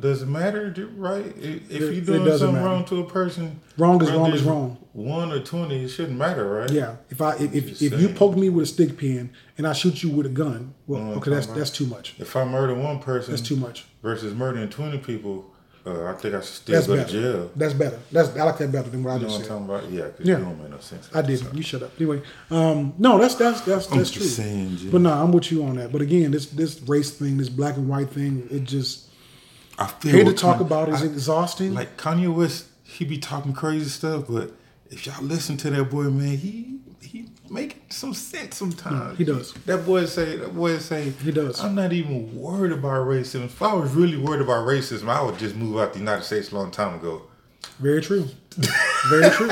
Does 0.00 0.22
it 0.22 0.26
matter, 0.26 0.72
right? 0.96 1.26
If 1.36 1.70
you're 1.70 1.90
doing 2.00 2.28
something 2.38 2.52
matter. 2.52 2.64
wrong 2.64 2.84
to 2.84 3.00
a 3.00 3.04
person, 3.10 3.60
Wrong 3.76 4.00
is 4.00 4.10
wrong 4.12 4.32
is 4.32 4.42
wrong. 4.44 4.78
One 4.92 5.32
or 5.32 5.40
twenty, 5.40 5.84
it 5.84 5.88
shouldn't 5.88 6.16
matter, 6.16 6.48
right? 6.48 6.70
Yeah. 6.70 6.96
If 7.10 7.20
I 7.20 7.34
if 7.36 7.52
if, 7.54 7.82
if 7.82 8.00
you 8.00 8.08
poke 8.10 8.36
me 8.36 8.48
with 8.50 8.62
a 8.64 8.66
stick 8.66 8.96
pin 8.96 9.30
and 9.58 9.66
I 9.66 9.72
shoot 9.72 10.02
you 10.04 10.10
with 10.10 10.26
a 10.26 10.28
gun, 10.28 10.74
well, 10.86 11.00
Mm, 11.00 11.16
okay, 11.16 11.30
that's 11.32 11.46
that's 11.48 11.70
too 11.70 11.86
much. 11.86 12.14
If 12.20 12.36
I 12.36 12.44
murder 12.44 12.74
one 12.74 13.00
person, 13.00 13.32
That's 13.32 13.42
too 13.42 13.56
much. 13.56 13.86
versus 14.00 14.32
murdering 14.32 14.68
20 14.68 14.98
people, 14.98 15.44
uh, 15.84 16.04
I 16.04 16.12
think 16.12 16.34
I 16.36 16.38
should 16.40 16.54
still 16.54 16.74
That's 16.76 16.86
go 16.86 16.96
better. 16.96 17.10
to 17.10 17.20
jail. 17.20 17.50
That's 17.56 17.74
better. 17.74 17.98
That's 18.12 18.28
I 18.36 18.44
like 18.44 18.58
that 18.58 18.70
better 18.70 18.90
than 18.90 19.02
what 19.02 19.10
I 19.10 19.14
You 19.16 19.22
know 19.22 19.26
just 19.26 19.38
what 19.40 19.46
said. 19.48 19.56
I'm 19.56 19.66
talking 19.66 19.76
about? 19.88 19.90
Yeah, 19.92 20.04
because 20.12 20.26
Yeah. 20.26 20.38
you 20.38 20.44
don't 20.44 20.58
make 20.62 20.70
no 20.70 20.78
sense. 20.78 21.10
I 21.12 21.20
didn't 21.22 21.52
You 21.56 21.62
shut 21.64 21.82
up. 21.82 21.90
Anyway, 21.98 22.22
um, 22.52 22.94
no, 22.98 23.18
that's 23.18 23.34
that's 23.34 23.62
that's 23.62 23.90
I'm 23.90 23.98
that's 23.98 24.10
just 24.12 24.36
true. 24.36 24.44
saying. 24.44 24.78
But 24.92 25.00
no, 25.00 25.12
I'm 25.12 25.32
with 25.32 25.50
you 25.50 25.64
on 25.64 25.74
that. 25.78 25.90
But 25.90 26.00
again, 26.00 26.30
this 26.30 26.46
this 26.46 26.80
race 26.82 27.10
thing, 27.10 27.38
this 27.38 27.48
black 27.48 27.76
and 27.76 27.88
white 27.88 28.10
thing, 28.10 28.46
it 28.52 28.62
just 28.62 29.03
I 29.78 29.86
feel 29.86 30.12
hate 30.12 30.26
to 30.26 30.32
talk 30.34 30.58
Kanye- 30.58 30.60
about. 30.66 30.88
It's 30.88 31.02
I- 31.02 31.06
exhausting. 31.06 31.74
Like 31.74 31.96
Kanye 31.96 32.32
West, 32.34 32.66
he 32.82 33.04
be 33.04 33.18
talking 33.18 33.52
crazy 33.52 33.88
stuff, 33.88 34.24
but 34.28 34.52
if 34.90 35.06
y'all 35.06 35.22
listen 35.24 35.56
to 35.58 35.70
that 35.70 35.84
boy, 35.90 36.04
man, 36.04 36.36
he 36.36 36.78
he 37.00 37.28
make 37.50 37.82
some 37.92 38.14
sense 38.14 38.56
sometimes. 38.56 39.18
he 39.18 39.24
does. 39.24 39.52
That 39.66 39.84
boy 39.84 40.06
say, 40.06 40.36
that 40.36 40.54
boy 40.54 40.78
say, 40.78 41.10
He 41.10 41.30
does. 41.32 41.60
I'm 41.60 41.74
not 41.74 41.92
even 41.92 42.34
worried 42.34 42.72
about 42.72 43.06
racism. 43.06 43.44
If 43.44 43.60
I 43.62 43.74
was 43.74 43.92
really 43.92 44.16
worried 44.16 44.40
about 44.40 44.66
racism, 44.66 45.08
I 45.08 45.22
would 45.22 45.38
just 45.38 45.54
move 45.54 45.78
out 45.78 45.92
the 45.92 45.98
United 45.98 46.24
States 46.24 46.50
a 46.50 46.54
long 46.56 46.70
time 46.70 46.94
ago. 46.98 47.22
Very 47.78 48.00
true. 48.02 48.26
Very 49.08 49.30
true. 49.30 49.48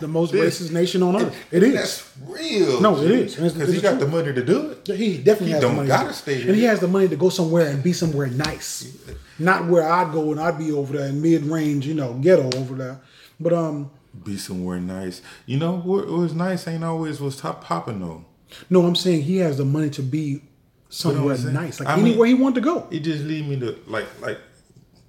The 0.00 0.08
most 0.08 0.32
racist 0.34 0.72
nation 0.72 1.02
on 1.02 1.16
earth. 1.20 1.36
It 1.52 1.62
is. 1.62 1.74
That's 1.74 2.12
real. 2.26 2.80
No, 2.80 3.00
it 3.00 3.10
is. 3.10 3.36
Because 3.36 3.72
he 3.72 3.80
got 3.80 3.90
true. 3.92 4.00
the 4.00 4.06
money 4.08 4.32
to 4.32 4.44
do 4.44 4.70
it. 4.86 4.86
He 4.96 5.18
definitely 5.18 5.46
He 5.48 5.52
has 5.52 5.60
don't 5.62 5.70
the 5.72 5.76
money. 5.76 5.88
gotta 5.88 6.12
stay 6.12 6.42
And 6.42 6.56
he 6.56 6.64
has 6.64 6.80
the 6.80 6.88
money 6.88 7.08
to 7.08 7.16
go 7.16 7.28
somewhere 7.28 7.66
and 7.68 7.82
be 7.82 7.92
somewhere 7.92 8.26
nice. 8.26 8.92
Not 9.38 9.68
where 9.68 9.88
I'd 9.90 10.12
go 10.12 10.32
and 10.32 10.40
I'd 10.40 10.58
be 10.58 10.72
over 10.72 10.98
there 10.98 11.06
in 11.08 11.22
mid 11.22 11.44
range, 11.44 11.86
you 11.86 11.94
know, 11.94 12.14
ghetto 12.14 12.50
over 12.58 12.74
there. 12.74 13.00
But 13.38 13.52
um, 13.52 13.90
Be 14.24 14.36
somewhere 14.36 14.80
nice. 14.80 15.22
You 15.46 15.58
know 15.58 15.76
what 15.78 16.06
was 16.08 16.34
nice 16.34 16.66
ain't 16.66 16.84
always 16.84 17.20
was 17.20 17.36
top 17.36 17.62
popping 17.64 18.00
though. 18.00 18.24
no, 18.68 18.84
I'm 18.84 18.96
saying 18.96 19.22
he 19.22 19.36
has 19.38 19.56
the 19.58 19.64
money 19.64 19.90
to 19.90 20.02
be 20.02 20.42
somewhere 20.88 21.36
saying? 21.36 21.54
nice, 21.54 21.78
like 21.80 21.88
I 21.88 21.96
mean- 21.96 22.06
anywhere 22.06 22.26
he 22.26 22.34
wanted 22.34 22.56
to 22.56 22.60
go. 22.62 22.88
It 22.90 23.00
just 23.00 23.22
lead 23.24 23.48
me 23.48 23.58
to 23.60 23.78
like 23.86 24.06
like 24.20 24.38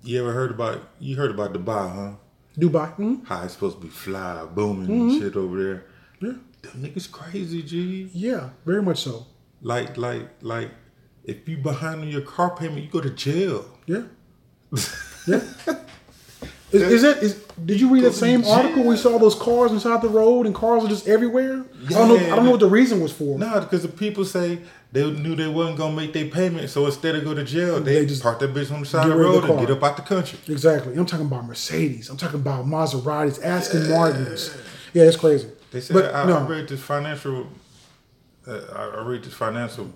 you 0.03 0.19
ever 0.21 0.31
heard 0.31 0.51
about 0.51 0.81
you 0.99 1.15
heard 1.17 1.31
about 1.31 1.53
Dubai, 1.53 1.93
huh? 1.93 2.11
Dubai. 2.59 2.95
Mhm. 2.97 3.25
How 3.25 3.43
it's 3.43 3.53
supposed 3.53 3.77
to 3.77 3.81
be 3.83 3.89
fly, 3.89 4.45
booming 4.53 4.89
and 4.89 5.21
shit 5.21 5.35
over 5.35 5.63
there. 5.63 5.85
Yeah, 6.21 6.37
Them 6.61 6.83
niggas 6.83 7.09
crazy, 7.11 7.63
G. 7.63 8.09
yeah, 8.13 8.49
very 8.65 8.81
much 8.83 9.01
so. 9.03 9.25
Like 9.61 9.97
like 9.97 10.27
like 10.41 10.71
if 11.23 11.47
you 11.47 11.57
behind 11.57 12.01
on 12.01 12.07
your 12.09 12.21
car 12.21 12.55
payment, 12.55 12.83
you 12.83 12.89
go 12.89 13.01
to 13.01 13.09
jail. 13.11 13.65
Yeah, 13.85 14.03
yeah. 15.27 15.41
Is, 16.71 16.81
is 16.83 17.01
that 17.01 17.17
is? 17.21 17.33
Did 17.65 17.81
you 17.81 17.89
read 17.93 18.05
that 18.05 18.13
same 18.13 18.45
article? 18.45 18.83
We 18.83 18.95
saw 18.95 19.17
those 19.19 19.35
cars 19.35 19.71
inside 19.73 20.01
the 20.01 20.07
road, 20.09 20.45
and 20.45 20.55
cars 20.55 20.83
are 20.85 20.87
just 20.87 21.05
everywhere. 21.07 21.65
I 21.87 21.89
don't 21.89 22.07
know. 22.07 22.15
I 22.15 22.35
don't 22.35 22.45
know 22.45 22.51
what 22.51 22.61
the 22.61 22.69
reason 22.69 23.01
was 23.01 23.11
for. 23.11 23.37
Nah, 23.37 23.59
because 23.59 23.81
the 23.81 23.89
people 23.89 24.23
say 24.23 24.59
they 24.91 25.09
knew 25.09 25.35
they 25.35 25.47
wasn't 25.47 25.77
gonna 25.77 25.95
make 25.95 26.11
their 26.13 26.27
payment, 26.27 26.69
so 26.69 26.85
instead 26.85 27.15
of 27.15 27.23
go 27.23 27.33
to 27.33 27.43
jail, 27.43 27.79
they, 27.79 27.95
They 27.99 28.05
just 28.05 28.21
park 28.21 28.39
that 28.39 28.53
bitch 28.53 28.71
on 28.71 28.81
the 28.81 28.85
side 28.85 29.09
of 29.09 29.15
the 29.17 29.23
road 29.23 29.43
the 29.43 29.51
and 29.53 29.59
get 29.67 29.71
up 29.77 29.83
out 29.83 29.95
the 29.95 30.03
country. 30.03 30.37
Exactly. 30.47 30.95
I'm 30.95 31.05
talking 31.05 31.25
about 31.27 31.45
Mercedes. 31.45 32.09
I'm 32.09 32.17
talking 32.17 32.39
about 32.41 32.65
Maseratis, 32.65 33.41
Aston 33.43 33.89
Martins. 33.89 34.55
Yeah, 34.93 35.03
it's 35.03 35.15
crazy. 35.17 35.49
They 35.71 35.79
said 35.79 35.93
but 35.93 36.13
I, 36.13 36.25
no, 36.25 36.39
I 36.39 36.47
read 36.47 36.67
this 36.67 36.81
financial, 36.81 37.47
uh, 38.45 38.59
I 38.75 38.83
I 38.99 39.01
read 39.03 39.23
this 39.23 39.33
financial 39.33 39.93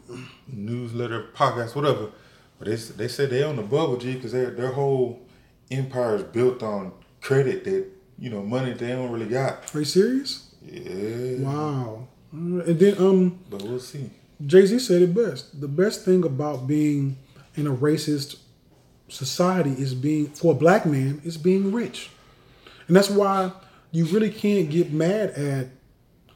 newsletter, 0.48 1.26
podcast, 1.36 1.76
whatever. 1.76 2.12
But 2.58 2.70
they 2.70 2.76
they 2.76 3.08
said 3.10 3.30
they 3.30 3.44
on 3.44 3.58
the 3.58 3.64
bubble, 3.64 3.98
G, 3.98 4.14
because 4.14 4.32
their 4.32 4.52
their 4.52 4.72
whole 4.72 5.20
empire 5.70 6.16
is 6.16 6.24
built 6.24 6.64
on 6.64 6.94
credit 7.20 7.66
that 7.66 7.86
you 8.18 8.30
know 8.30 8.42
money 8.42 8.72
they 8.72 8.88
don't 8.90 9.12
really 9.12 9.26
got. 9.26 9.76
are 9.76 9.80
you 9.80 9.86
serious? 9.86 10.56
Yeah, 10.64 11.40
Wow. 11.40 12.08
Uh, 12.34 12.38
And 12.64 12.80
then 12.80 12.98
um, 12.98 13.40
but 13.50 13.62
we'll 13.62 13.80
see. 13.80 14.10
Jay 14.46 14.66
Z 14.66 14.80
said 14.80 15.02
it 15.02 15.14
best. 15.14 15.60
The 15.62 15.68
best 15.68 16.04
thing 16.04 16.24
about 16.24 16.68
being 16.68 17.18
in 17.56 17.68
a 17.68 17.76
racist 17.76 18.38
society 19.08 19.72
is 19.72 19.94
being 19.94 20.28
for 20.28 20.52
a 20.52 20.56
black 20.56 20.86
man 20.86 21.22
is 21.24 21.38
being 21.38 21.72
rich, 21.72 22.10
and 22.88 22.96
that's 22.96 23.10
why 23.10 23.52
you 23.92 24.06
really 24.06 24.30
can't 24.30 24.70
get 24.70 24.92
mad 24.92 25.32
at. 25.32 25.68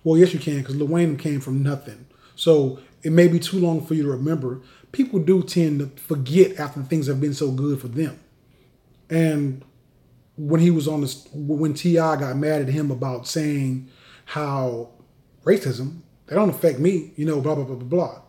Well, 0.04 0.18
yes, 0.18 0.34
you 0.34 0.40
can 0.40 0.60
because 0.60 0.76
Lil 0.76 0.88
Wayne 0.88 1.18
came 1.18 1.42
from 1.42 1.62
nothing, 1.62 2.06
so 2.36 2.80
it 3.04 3.12
may 3.12 3.28
be 3.28 3.40
too 3.40 3.60
long 3.60 3.86
for 3.86 3.96
you 3.96 4.04
to 4.04 4.10
remember. 4.10 4.62
People 4.92 5.20
do 5.20 5.44
tend 5.44 5.80
to 5.80 6.02
forget 6.02 6.60
after 6.60 6.82
things 6.82 7.08
have 7.08 7.20
been 7.20 7.34
so 7.34 7.52
good 7.52 7.82
for 7.82 7.90
them, 7.90 8.20
and 9.10 9.64
when 10.38 10.62
he 10.62 10.72
was 10.72 10.88
on 10.88 11.02
this, 11.02 11.28
when 11.34 11.74
T.I. 11.74 12.16
got 12.16 12.38
mad 12.38 12.62
at 12.62 12.70
him 12.70 12.92
about 12.92 13.28
saying 13.28 13.90
how 14.24 14.90
racism 15.44 16.00
they 16.30 16.36
don't 16.36 16.50
affect 16.50 16.80
me, 16.80 17.12
you 17.18 17.26
know, 17.26 17.42
blah 17.42 17.56
blah 17.56 17.66
blah 17.66 17.76
blah 17.76 17.88
blah 17.88 18.22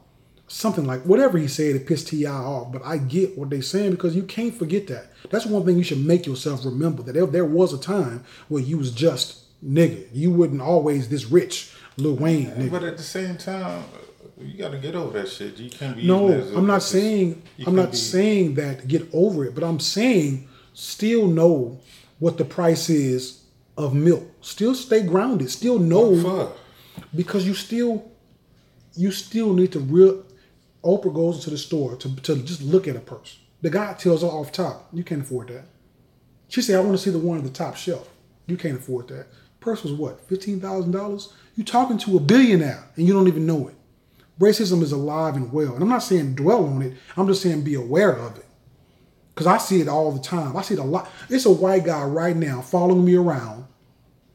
something 0.53 0.85
like 0.85 1.01
whatever 1.03 1.39
he 1.39 1.47
said 1.47 1.77
it 1.77 1.87
pissed 1.87 2.09
T.I. 2.09 2.29
off. 2.29 2.73
But 2.73 2.83
I 2.85 2.99
get 2.99 3.39
what 3.39 3.51
they're 3.51 3.63
saying 3.63 3.93
because 3.93 4.17
you 4.17 4.25
can't 4.25 4.53
forget 4.53 4.89
that. 4.89 5.13
That's 5.31 5.47
one 5.47 5.65
thing 5.65 5.79
you 5.79 5.85
should 5.85 6.05
make 6.05 6.27
yourself 6.27 6.65
remember 6.65 7.05
that 7.05 7.13
there, 7.13 7.25
there 7.27 7.45
was 7.45 7.73
a 7.73 7.79
time 7.79 8.25
where 8.49 8.61
you 8.61 8.77
was 8.77 8.91
just 8.91 9.45
nigga. 9.65 10.09
You 10.13 10.33
wouldn't 10.33 10.61
always 10.61 11.09
this 11.09 11.27
rich, 11.27 11.73
Lil 11.97 12.17
Wayne. 12.17 12.51
Nigga. 12.51 12.71
But 12.73 12.83
at 12.83 12.97
the 12.97 13.03
same 13.05 13.37
time, 13.37 13.85
you 14.41 14.59
got 14.59 14.73
to 14.73 14.79
get 14.79 14.97
over 14.97 15.17
that 15.21 15.29
shit. 15.29 15.57
You 15.59 15.71
can't 15.71 15.97
be. 15.97 16.07
No, 16.07 16.23
using 16.27 16.39
that 16.41 16.47
as 16.49 16.53
a- 16.53 16.57
I'm 16.59 16.67
not 16.67 16.83
saying 16.83 17.43
I'm 17.67 17.77
can't 17.77 17.91
be- 17.93 17.97
saying 17.97 18.55
that 18.55 18.89
get 18.89 19.09
over 19.13 19.45
it, 19.45 19.55
but 19.55 19.63
I'm 19.63 19.79
saying 19.79 20.49
still 20.75 21.29
know 21.29 21.79
what 22.19 22.39
the 22.39 22.45
price 22.45 22.91
is 22.91 23.45
of 23.77 23.95
milk. 23.95 24.25
Still 24.41 24.75
stay 24.75 25.03
grounded. 25.03 25.49
Still 25.51 25.79
know. 25.79 26.53
Because 27.15 27.47
you 27.47 27.55
still 27.55 28.11
you 28.97 29.11
still 29.11 29.53
need 29.53 29.73
to 29.73 29.81
real 29.81 30.25
Oprah 30.85 31.13
goes 31.15 31.37
into 31.37 31.51
the 31.51 31.59
store 31.59 31.95
to, 31.97 32.17
to 32.23 32.37
just 32.43 32.63
look 32.63 32.89
at 32.89 32.97
a 32.97 33.01
purse. 33.01 33.39
The 33.61 33.69
guy 33.71 33.93
tells 33.95 34.23
her 34.23 34.29
off 34.29 34.51
top, 34.51 34.89
you 34.95 35.05
can't 35.05 35.21
afford 35.21 35.49
that. 35.49 35.65
She 36.49 36.63
said, 36.63 36.77
I 36.77 36.81
want 36.81 36.93
to 36.93 36.99
see 36.99 37.11
the 37.11 37.19
one 37.19 37.37
at 37.39 37.45
the 37.45 37.51
top 37.51 37.77
shelf. 37.77 38.09
You 38.47 38.57
can't 38.57 38.79
afford 38.79 39.09
that. 39.09 39.27
Purse 39.61 39.83
was 39.83 39.93
what, 39.93 40.21
fifteen 40.27 40.59
thousand 40.61 40.93
dollars? 40.93 41.33
You 41.55 41.65
talking 41.65 41.99
to 41.99 42.17
a 42.17 42.21
billionaire 42.21 42.85
and 42.97 43.07
you 43.07 43.13
don't 43.13 43.29
even 43.29 43.45
know 43.47 43.69
it. 43.69 43.75
Racism 44.39 44.83
is 44.83 44.93
alive 44.93 45.37
and 45.37 45.53
well. 45.53 45.75
And 45.75 45.83
I'm 45.83 45.89
not 45.91 46.03
saying 46.03 46.35
dwell 46.35 46.65
on 46.65 46.81
it, 46.81 46.95
I'm 47.17 47.27
just 47.27 47.43
saying 47.43 47.63
be 47.63 47.75
aware 47.75 48.13
of 48.17 48.39
it. 48.39 48.47
Because 49.35 49.47
I 49.47 49.59
see 49.59 49.81
it 49.83 49.89
all 49.89 50.11
the 50.13 50.21
time. 50.23 50.57
I 50.57 50.63
see 50.63 50.75
it 50.75 50.81
a 50.81 50.85
lot. 50.85 51.11
It's 51.29 51.45
a 51.45 51.51
white 51.53 51.85
guy 51.85 52.03
right 52.05 52.35
now 52.37 52.63
following 52.63 53.05
me 53.05 53.17
around 53.17 53.67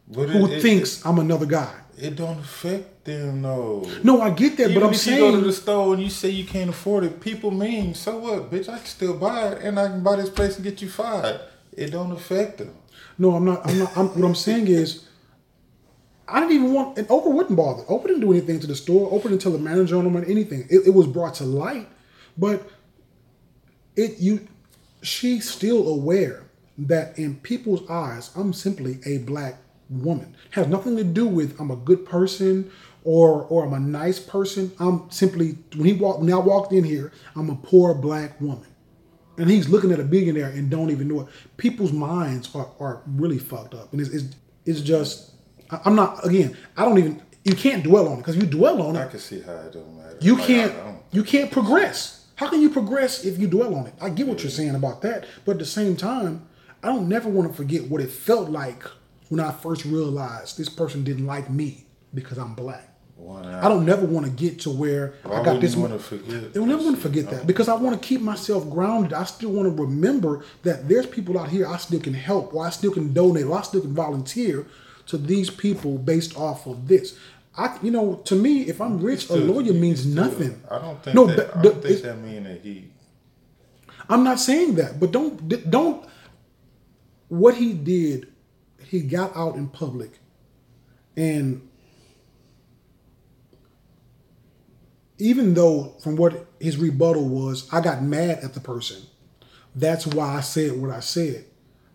But 0.07 0.29
who 0.29 0.45
it, 0.45 0.53
it- 0.57 0.61
thinks 0.61 1.03
I'm 1.05 1.17
another 1.17 1.47
guy. 1.47 1.73
It, 1.97 2.15
don't 2.15 2.39
affect 2.39 3.05
them 3.05 3.41
though. 3.41 3.89
No, 4.03 4.21
I 4.21 4.29
get 4.29 4.57
that, 4.57 4.71
Even 4.71 4.81
but 4.81 4.87
I'm 4.87 4.93
if 4.93 5.07
you 5.07 5.17
go 5.17 5.31
to 5.31 5.41
the 5.41 5.53
store 5.53 5.93
and 5.93 6.03
you 6.03 6.09
say 6.09 6.29
you 6.29 6.45
can't 6.45 6.69
afford 6.69 7.03
it, 7.03 7.21
people 7.21 7.51
mean 7.51 7.93
so 7.93 8.17
what, 8.17 8.51
bitch? 8.51 8.67
I 8.69 8.77
can 8.77 8.85
still 8.85 9.17
buy 9.17 9.49
it, 9.49 9.61
and 9.61 9.79
I 9.79 9.87
can 9.87 10.03
buy 10.03 10.17
this 10.17 10.29
place 10.29 10.55
and 10.55 10.63
get 10.63 10.81
you 10.81 10.89
fired. 10.89 11.39
It 11.73 11.91
don't 11.91 12.11
affect 12.11 12.57
them. 12.57 12.73
No, 13.17 13.35
I'm 13.35 13.45
not. 13.45 13.65
I'm 13.67 13.79
not. 13.79 13.97
I'm, 13.97 14.07
what 14.07 14.27
I'm 14.27 14.35
saying 14.35 14.67
is, 14.67 15.05
I 16.27 16.39
didn't 16.41 16.55
even 16.55 16.73
want. 16.73 16.97
And 16.97 17.07
Oprah 17.07 17.31
wouldn't 17.31 17.55
bother. 17.55 17.83
Oprah 17.83 18.07
didn't 18.07 18.21
do 18.21 18.31
anything 18.31 18.59
to 18.59 18.67
the 18.67 18.75
store. 18.75 19.11
Oprah 19.11 19.23
didn't 19.29 19.41
tell 19.41 19.51
the 19.51 19.57
manager 19.57 19.97
on 19.97 20.03
them 20.03 20.17
or 20.17 20.25
anything. 20.25 20.67
It, 20.69 20.87
it 20.87 20.93
was 20.93 21.07
brought 21.07 21.35
to 21.35 21.43
light, 21.43 21.87
but 22.37 22.69
it 23.95 24.19
you, 24.19 24.47
she's 25.01 25.49
still 25.49 25.87
aware 25.87 26.43
that 26.77 27.17
in 27.17 27.37
people's 27.37 27.89
eyes, 27.89 28.31
I'm 28.35 28.51
simply 28.51 28.99
a 29.05 29.19
black 29.19 29.55
woman. 29.89 30.35
Has 30.51 30.67
nothing 30.67 30.97
to 30.97 31.03
do 31.03 31.27
with 31.27 31.59
I'm 31.59 31.71
a 31.71 31.75
good 31.75 32.05
person 32.05 32.71
or 33.03 33.43
or 33.43 33.65
I'm 33.65 33.73
a 33.73 33.79
nice 33.79 34.19
person. 34.19 34.71
I'm 34.79 35.09
simply 35.09 35.57
when 35.75 35.85
he 35.85 35.93
walked 35.93 36.19
when 36.21 36.31
I 36.31 36.37
walked 36.37 36.73
in 36.73 36.83
here, 36.83 37.11
I'm 37.35 37.49
a 37.49 37.55
poor 37.55 37.93
black 37.93 38.39
woman 38.41 38.67
and 39.37 39.49
he's 39.49 39.69
looking 39.69 39.91
at 39.91 39.99
a 39.99 40.03
billionaire 40.03 40.49
and 40.49 40.69
don't 40.69 40.91
even 40.91 41.07
know 41.07 41.21
it. 41.21 41.27
People's 41.57 41.91
minds 41.91 42.53
are, 42.55 42.69
are 42.79 43.01
really 43.05 43.37
fucked 43.37 43.73
up, 43.73 43.91
and 43.91 44.01
it's 44.01 44.09
it's, 44.09 44.35
it's 44.65 44.81
just 44.81 45.31
I'm 45.69 45.95
not 45.95 46.25
again. 46.25 46.57
I 46.77 46.85
don't 46.85 46.97
even 46.97 47.21
you 47.43 47.55
can't 47.55 47.83
dwell 47.83 48.07
on 48.07 48.15
it 48.15 48.17
because 48.17 48.37
you 48.37 48.45
dwell 48.45 48.81
on 48.81 48.95
it. 48.95 48.99
I 48.99 49.07
can 49.07 49.19
see 49.19 49.41
how 49.41 49.53
it 49.53 49.73
don't 49.73 49.97
matter. 49.97 50.17
you 50.19 50.35
Like, 50.35 50.47
can't, 50.47 50.73
you 51.11 51.23
can't 51.23 51.51
progress. 51.51 52.25
How 52.35 52.49
can 52.49 52.59
you 52.59 52.69
progress 52.69 53.23
if 53.23 53.37
you 53.37 53.47
dwell 53.47 53.75
on 53.75 53.87
it? 53.87 53.93
I 54.01 54.09
get 54.09 54.27
what 54.27 54.41
you're 54.43 54.51
saying 54.51 54.75
about 54.75 55.01
that, 55.03 55.25
but 55.45 55.53
at 55.53 55.59
the 55.59 55.65
same 55.65 55.95
time, 55.95 56.47
I 56.83 56.87
don't 56.87 57.07
never 57.07 57.29
want 57.29 57.49
to 57.49 57.55
forget 57.55 57.83
what 57.89 58.01
it 58.01 58.09
felt 58.09 58.49
like 58.49 58.83
when 59.29 59.39
I 59.39 59.51
first 59.51 59.85
realized 59.85 60.57
this 60.57 60.69
person 60.69 61.03
didn't 61.03 61.25
like 61.25 61.49
me 61.49 61.85
because 62.13 62.37
I'm 62.37 62.53
black. 62.55 62.91
I 63.17 63.69
don't 63.69 63.85
never 63.85 64.05
want 64.05 64.25
to 64.25 64.31
get 64.31 64.59
to 64.61 64.69
where 64.69 65.15
Why 65.23 65.39
I 65.39 65.43
got 65.45 65.61
this. 65.61 65.75
want 65.75 65.93
to 65.93 65.99
forget? 65.99 66.53
They'll 66.53 66.65
never 66.65 66.83
want 66.83 66.97
to 66.97 67.01
forget 67.01 67.29
that 67.31 67.47
because 67.47 67.69
I 67.69 67.73
want 67.75 67.99
to 67.99 68.05
keep 68.07 68.21
myself 68.21 68.69
grounded. 68.69 69.13
I 69.13 69.23
still 69.23 69.51
want 69.51 69.73
to 69.75 69.81
remember 69.83 70.43
that 70.63 70.87
there's 70.89 71.05
people 71.07 71.39
out 71.39 71.49
here 71.49 71.65
I 71.65 71.77
still 71.77 71.99
can 72.01 72.13
help, 72.13 72.53
or 72.53 72.67
I 72.67 72.69
still 72.69 72.91
can 72.91 73.13
donate, 73.13 73.45
or 73.45 73.57
I 73.57 73.61
still 73.61 73.81
can 73.81 73.93
volunteer 73.93 74.67
to 75.07 75.17
these 75.17 75.49
people 75.49 75.97
based 75.97 76.37
off 76.37 76.67
of 76.67 76.87
this. 76.87 77.17
I, 77.57 77.77
you 77.81 77.89
know, 77.89 78.15
to 78.25 78.35
me, 78.35 78.63
if 78.63 78.81
I'm 78.81 78.99
rich, 78.99 79.29
a 79.29 79.35
lawyer 79.37 79.71
means 79.73 80.01
still- 80.01 80.13
nothing. 80.13 80.61
I 80.69 80.79
don't 80.79 81.01
think 81.01 81.15
No, 81.15 81.25
that. 81.27 81.55
I 81.57 81.61
don't 81.61 81.81
think 81.81 82.01
that 82.01 82.19
mean 82.19 82.43
that 82.43 82.61
he. 82.61 82.91
I'm 84.09 84.23
not 84.25 84.39
saying 84.41 84.75
that, 84.75 84.99
but 84.99 85.11
don't 85.11 85.69
don't. 85.71 86.05
What 87.29 87.55
he 87.55 87.73
did, 87.73 88.27
he 88.89 89.01
got 89.01 89.35
out 89.35 89.55
in 89.55 89.67
public, 89.67 90.19
and 91.15 91.67
even 95.17 95.53
though 95.53 95.95
from 96.03 96.15
what 96.15 96.47
his 96.59 96.77
rebuttal 96.77 97.27
was, 97.27 97.71
I 97.73 97.81
got 97.81 98.03
mad 98.03 98.39
at 98.43 98.53
the 98.53 98.59
person. 98.59 99.01
That's 99.75 100.05
why 100.07 100.35
I 100.35 100.41
said 100.41 100.73
what 100.73 100.91
I 100.91 100.99
said. 100.99 101.45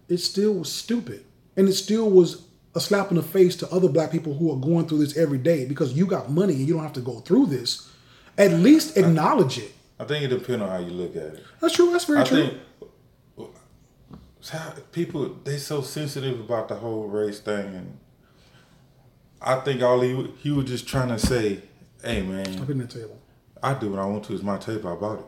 It 0.09 0.19
still 0.19 0.55
was 0.55 0.73
stupid, 0.73 1.25
and 1.57 1.69
it 1.69 1.75
still 1.75 2.11
was 2.11 2.47
a 2.75 2.81
slap 2.81 3.11
in 3.11 3.17
the 3.17 3.23
face 3.23 3.57
to 3.57 3.71
other 3.73 3.89
black 3.89 4.13
people 4.13 4.35
who 4.35 4.53
are 4.53 4.57
going 4.57 4.87
through 4.87 4.99
this 4.99 5.17
every 5.17 5.39
day 5.39 5.65
because 5.65 5.93
you 5.95 6.07
got 6.07 6.31
money 6.31 6.55
and 6.55 6.67
you 6.67 6.75
don't 6.75 6.83
have 6.83 6.93
to 6.95 7.01
go 7.01 7.21
through 7.21 7.47
this. 7.47 7.91
At 8.39 8.53
least 8.53 8.97
acknowledge 8.97 9.59
it. 9.59 9.73
I 9.99 10.05
think 10.05 10.25
it 10.25 10.29
depends 10.29 10.63
on 10.63 10.69
how 10.69 10.79
you 10.79 10.93
look 10.93 11.17
at 11.17 11.35
it. 11.35 11.45
That's 11.61 11.75
true. 11.75 11.91
That's 11.91 12.05
very 12.05 12.21
I 12.21 12.25
true. 12.25 12.47
think 12.49 12.59
people 14.93 15.37
they 15.45 15.57
so 15.59 15.83
sensitive 15.83 16.41
about 16.41 16.69
the 16.69 16.77
whole 16.77 17.07
race 17.07 17.41
thing, 17.41 17.75
and 17.75 17.99
I 19.41 19.57
think 19.61 19.83
all 19.83 20.01
he 20.01 20.33
he 20.39 20.51
was 20.51 20.67
just 20.67 20.87
trying 20.87 21.09
to 21.09 21.19
say, 21.19 21.63
"Hey 22.03 22.23
man, 22.23 22.47
in 22.47 22.79
that 22.79 22.91
table. 22.91 23.19
I 23.63 23.75
do 23.75 23.91
what 23.91 23.99
I 23.99 24.07
want 24.07 24.25
to. 24.25 24.35
It's 24.35 24.43
my 24.43 24.59
table. 24.59 24.91
I 24.91 24.97
bought 24.97 25.19
it." 25.19 25.27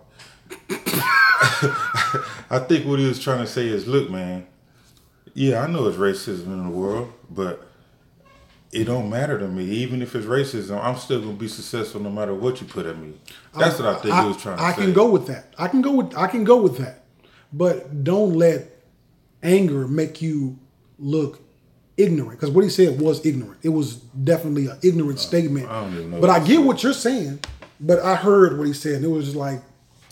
I 2.50 2.58
think 2.60 2.86
what 2.86 2.98
he 2.98 3.06
was 3.06 3.20
trying 3.20 3.40
to 3.40 3.46
say 3.46 3.66
is, 3.66 3.86
"Look, 3.86 4.10
man, 4.10 4.46
yeah, 5.34 5.62
I 5.62 5.66
know 5.66 5.86
it's 5.88 5.98
racism 5.98 6.46
in 6.46 6.64
the 6.64 6.70
world, 6.70 7.12
but." 7.30 7.68
It 8.74 8.84
don't 8.84 9.10
matter 9.10 9.38
to 9.38 9.48
me. 9.48 9.64
Even 9.64 10.00
if 10.00 10.14
it's 10.14 10.24
racism, 10.24 10.82
I'm 10.82 10.96
still 10.96 11.20
gonna 11.20 11.34
be 11.34 11.46
successful 11.46 12.00
no 12.00 12.08
matter 12.08 12.32
what 12.32 12.58
you 12.62 12.66
put 12.66 12.86
at 12.86 12.96
me. 12.96 13.12
That's 13.54 13.78
what 13.78 13.86
I 13.86 14.00
think 14.00 14.14
he 14.14 14.26
was 14.26 14.38
trying 14.38 14.56
to 14.56 14.62
I 14.62 14.72
say. 14.72 14.80
I 14.80 14.84
can 14.86 14.92
go 14.94 15.10
with 15.10 15.26
that. 15.26 15.52
I 15.58 15.68
can 15.68 15.82
go 15.82 15.92
with 15.92 16.16
I 16.16 16.26
can 16.26 16.42
go 16.42 16.56
with 16.56 16.78
that. 16.78 17.04
But 17.52 18.02
don't 18.02 18.32
let 18.32 18.72
anger 19.42 19.86
make 19.88 20.22
you 20.22 20.58
look 20.98 21.40
ignorant. 21.96 22.38
Because 22.38 22.50
what 22.50 22.64
he 22.64 22.70
said 22.70 23.00
was 23.00 23.24
ignorant. 23.26 23.58
It 23.62 23.68
was 23.70 23.96
definitely 23.96 24.66
an 24.66 24.78
ignorant 24.82 25.18
statement. 25.18 25.68
Uh, 25.68 25.72
I 25.72 25.80
don't 25.82 25.94
even 25.94 26.10
know 26.12 26.20
but 26.20 26.30
I 26.30 26.38
get 26.40 26.56
said. 26.56 26.64
what 26.64 26.82
you're 26.82 26.92
saying. 26.92 27.40
But 27.80 27.98
I 28.00 28.14
heard 28.14 28.58
what 28.58 28.66
he 28.66 28.72
said, 28.72 28.94
and 28.96 29.04
it 29.04 29.08
was 29.08 29.24
just 29.24 29.36
like 29.36 29.60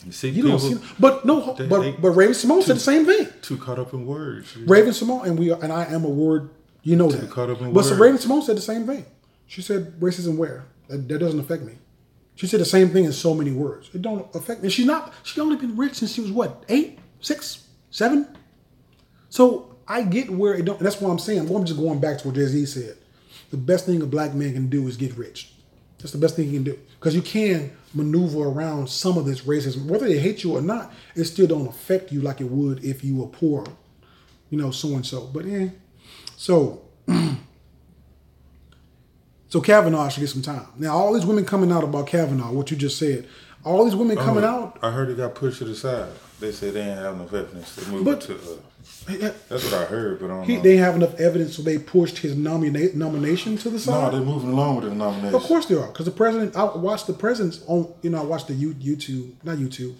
You 0.05 0.11
see, 0.11 0.29
you 0.29 0.43
don't 0.47 0.59
see. 0.59 0.77
But 0.99 1.25
no, 1.25 1.53
they- 1.57 1.67
but 1.67 1.81
they- 1.81 1.91
but 1.91 2.09
Raven-Symoné 2.11 2.63
said 2.63 2.75
the 2.75 2.79
same 2.81 3.05
thing. 3.05 3.27
too 3.41 3.55
caught 3.57 3.79
up 3.79 3.93
in 3.93 4.05
words. 4.05 4.57
Raven-Symoné, 4.57 5.25
and 5.27 5.39
we 5.39 5.51
are, 5.51 5.63
and 5.63 5.71
I 5.71 5.85
am 5.85 6.03
a 6.03 6.09
word. 6.09 6.49
You 6.83 6.95
know 6.95 7.09
that. 7.11 7.29
caught 7.29 7.49
up 7.49 7.61
in 7.61 7.71
but 7.71 7.85
so. 7.85 7.95
Raven-Symoné 7.95 8.43
said 8.43 8.57
the 8.57 8.61
same 8.61 8.85
thing. 8.87 9.05
She 9.47 9.61
said 9.61 9.99
racism 9.99 10.35
where 10.37 10.65
that, 10.89 11.07
that 11.07 11.19
doesn't 11.19 11.39
affect 11.39 11.63
me. 11.63 11.73
She 12.35 12.47
said 12.47 12.59
the 12.59 12.65
same 12.65 12.89
thing 12.89 13.05
in 13.05 13.13
so 13.13 13.33
many 13.35 13.51
words. 13.51 13.89
It 13.93 14.01
don't 14.01 14.25
affect 14.35 14.63
me. 14.63 14.69
She's 14.69 14.85
not. 14.87 15.13
She 15.23 15.39
only 15.39 15.55
been 15.57 15.77
rich 15.77 15.95
since 15.95 16.13
she 16.13 16.21
was 16.21 16.31
what 16.31 16.63
eight, 16.69 16.97
six, 17.19 17.67
seven. 17.91 18.27
So 19.31 19.77
I 19.87 20.03
get 20.03 20.29
where 20.29 20.53
it 20.53 20.65
don't. 20.65 20.79
That's 20.79 21.01
what 21.01 21.09
I'm 21.09 21.17
saying. 21.17 21.47
Well, 21.47 21.57
I'm 21.57 21.65
just 21.65 21.79
going 21.79 21.99
back 21.99 22.19
to 22.19 22.27
what 22.27 22.35
Jay 22.35 22.45
Z 22.45 22.65
said. 22.65 22.97
The 23.49 23.57
best 23.57 23.85
thing 23.85 24.01
a 24.01 24.05
black 24.05 24.33
man 24.33 24.53
can 24.53 24.69
do 24.69 24.87
is 24.87 24.97
get 24.97 25.17
rich. 25.17 25.53
That's 25.97 26.11
the 26.11 26.17
best 26.17 26.35
thing 26.35 26.47
he 26.47 26.53
can 26.53 26.63
do 26.63 26.77
because 26.99 27.15
you 27.15 27.21
can 27.21 27.71
maneuver 27.93 28.43
around 28.43 28.89
some 28.89 29.17
of 29.17 29.25
this 29.25 29.41
racism, 29.41 29.85
whether 29.85 30.07
they 30.07 30.19
hate 30.19 30.43
you 30.43 30.57
or 30.57 30.61
not. 30.61 30.93
It 31.15 31.23
still 31.25 31.47
don't 31.47 31.67
affect 31.67 32.11
you 32.11 32.21
like 32.21 32.41
it 32.41 32.45
would 32.45 32.83
if 32.83 33.05
you 33.05 33.15
were 33.15 33.27
poor, 33.27 33.65
you 34.49 34.57
know, 34.57 34.71
so 34.71 34.89
and 34.89 35.05
so. 35.05 35.27
But 35.27 35.45
yeah, 35.45 35.69
so 36.35 36.81
so 39.47 39.61
Kavanaugh 39.61 40.09
should 40.09 40.21
get 40.21 40.29
some 40.29 40.41
time. 40.41 40.67
Now, 40.77 40.97
all 40.97 41.13
these 41.13 41.25
women 41.25 41.45
coming 41.45 41.71
out 41.71 41.85
about 41.85 42.07
Kavanaugh, 42.07 42.51
what 42.51 42.69
you 42.69 42.75
just 42.75 42.99
said, 42.99 43.29
all 43.63 43.85
these 43.85 43.95
women 43.95 44.17
coming 44.17 44.43
Oh, 44.43 44.47
out. 44.47 44.79
I 44.81 44.91
heard 44.91 45.09
it 45.09 45.17
got 45.17 45.35
pushed 45.35 45.59
to 45.59 45.65
the 45.65 45.75
side. 45.75 46.09
They 46.39 46.51
said 46.51 46.73
they 46.73 46.81
ain't 46.81 46.97
have 46.99 47.15
enough 47.15 47.33
evidence 47.33 47.75
to 47.75 47.89
move 47.89 48.05
But- 48.05 48.21
to. 48.21 48.33
Uh, 48.35 48.37
that's 49.47 49.63
what 49.65 49.73
I 49.73 49.85
heard, 49.85 50.19
but 50.19 50.25
I 50.25 50.29
don't 50.37 50.43
He, 50.45 50.55
know. 50.57 50.61
they 50.63 50.69
didn't 50.71 50.83
have 50.85 50.95
enough 50.95 51.19
evidence, 51.19 51.55
so 51.55 51.61
they 51.61 51.77
pushed 51.77 52.17
his 52.19 52.35
nomina- 52.35 52.93
nomination 52.95 53.57
to 53.59 53.69
the 53.69 53.77
side. 53.79 54.11
no, 54.11 54.17
they're 54.17 54.25
moving 54.25 54.51
along 54.51 54.77
with 54.77 54.85
his 54.85 54.93
nomination. 54.93 55.35
Of 55.35 55.43
course 55.43 55.65
they 55.67 55.75
are, 55.75 55.87
because 55.87 56.05
the 56.05 56.11
president. 56.11 56.55
I 56.55 56.63
watched 56.75 57.07
the 57.07 57.13
president's 57.13 57.61
on. 57.67 57.87
You 58.01 58.09
know, 58.09 58.19
I 58.21 58.23
watched 58.25 58.47
the 58.47 58.53
YouTube, 58.55 59.31
not 59.43 59.57
YouTube, 59.57 59.93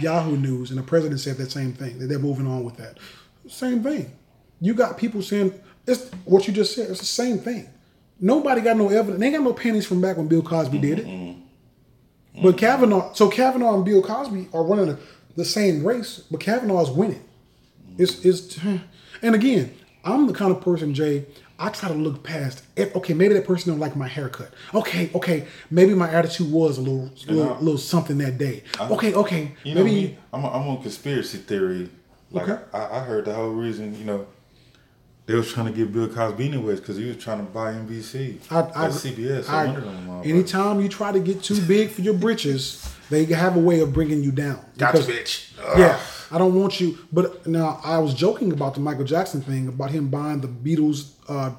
Yahoo 0.00 0.36
News, 0.36 0.70
and 0.70 0.78
the 0.78 0.82
president 0.84 1.20
said 1.20 1.36
that 1.38 1.50
same 1.50 1.72
thing. 1.72 1.98
That 1.98 2.06
they're 2.06 2.18
moving 2.20 2.46
on 2.46 2.64
with 2.64 2.76
that. 2.76 2.98
Same 3.48 3.82
thing. 3.82 4.12
You 4.60 4.74
got 4.74 4.98
people 4.98 5.20
saying 5.22 5.52
it's 5.86 6.10
what 6.24 6.46
you 6.46 6.52
just 6.52 6.74
said. 6.76 6.90
It's 6.90 7.00
the 7.00 7.06
same 7.06 7.38
thing. 7.38 7.68
Nobody 8.20 8.60
got 8.60 8.76
no 8.76 8.88
evidence. 8.88 9.20
They 9.20 9.26
ain't 9.26 9.36
got 9.36 9.44
no 9.44 9.52
pennies 9.52 9.86
from 9.86 10.00
back 10.00 10.16
when 10.16 10.26
Bill 10.28 10.42
Cosby 10.42 10.78
did 10.78 10.98
it. 11.00 11.27
But 12.42 12.56
Kavanaugh, 12.58 13.12
so 13.14 13.28
Kavanaugh 13.28 13.74
and 13.74 13.84
Bill 13.84 14.02
Cosby 14.02 14.48
are 14.52 14.62
running 14.64 14.86
the, 14.86 14.98
the 15.36 15.44
same 15.44 15.84
race, 15.86 16.22
but 16.30 16.40
Kavanaugh 16.40 16.82
is 16.82 16.90
winning. 16.90 17.22
It's, 17.96 18.24
it's, 18.24 18.58
and 19.22 19.34
again, 19.34 19.74
I'm 20.04 20.26
the 20.26 20.32
kind 20.34 20.50
of 20.52 20.60
person, 20.60 20.94
Jay. 20.94 21.26
I 21.60 21.70
try 21.70 21.88
to 21.88 21.94
look 21.94 22.22
past. 22.22 22.62
If, 22.76 22.94
okay, 22.94 23.14
maybe 23.14 23.34
that 23.34 23.44
person 23.44 23.72
don't 23.72 23.80
like 23.80 23.96
my 23.96 24.06
haircut. 24.06 24.52
Okay, 24.72 25.10
okay, 25.14 25.46
maybe 25.72 25.92
my 25.92 26.08
attitude 26.08 26.52
was 26.52 26.78
a 26.78 26.80
little, 26.80 27.10
little, 27.26 27.54
I- 27.54 27.58
little 27.58 27.78
something 27.78 28.16
that 28.18 28.38
day. 28.38 28.62
Okay, 28.80 29.12
okay, 29.14 29.52
You 29.64 29.74
know 29.74 29.82
maybe. 29.82 29.96
me, 30.08 30.18
I'm, 30.32 30.44
I'm 30.44 30.68
on 30.68 30.82
conspiracy 30.82 31.38
theory. 31.38 31.90
Like 32.30 32.48
Okay. 32.48 32.62
I, 32.72 32.98
I 32.98 33.00
heard 33.00 33.24
the 33.24 33.34
whole 33.34 33.50
reason, 33.50 33.98
you 33.98 34.04
know, 34.04 34.26
they 35.28 35.34
was 35.34 35.52
trying 35.52 35.66
to 35.66 35.72
get 35.72 35.92
Bill 35.92 36.08
Cosby 36.08 36.48
anyways 36.48 36.80
because 36.80 36.96
he 36.96 37.04
was 37.06 37.18
trying 37.18 37.44
to 37.44 37.52
buy 37.52 37.74
NBC. 37.74 38.38
I, 38.50 38.60
or 38.60 38.72
I, 38.74 38.88
CBS. 38.88 39.46
I, 39.50 39.64
I, 39.64 39.66
one 39.66 40.20
of 40.20 40.26
anytime 40.26 40.80
you 40.80 40.88
try 40.88 41.12
to 41.12 41.20
get 41.20 41.42
too 41.42 41.60
big 41.60 41.90
for 41.90 42.00
your 42.00 42.14
britches, 42.14 42.82
they 43.10 43.26
have 43.26 43.54
a 43.54 43.58
way 43.60 43.80
of 43.80 43.92
bringing 43.92 44.22
you 44.22 44.32
down. 44.32 44.58
Gotcha, 44.78 45.00
Because- 45.00 45.06
bitch. 45.06 45.78
Yeah, 45.78 46.00
I 46.30 46.38
don't 46.38 46.54
want 46.54 46.80
you. 46.80 46.96
But 47.12 47.46
now 47.46 47.78
I 47.84 47.98
was 47.98 48.14
joking 48.14 48.52
about 48.52 48.72
the 48.72 48.80
Michael 48.80 49.04
Jackson 49.04 49.42
thing 49.42 49.68
about 49.68 49.90
him 49.90 50.08
buying 50.08 50.40
the 50.40 50.48
Beatles. 50.48 51.10
Uh, 51.28 51.50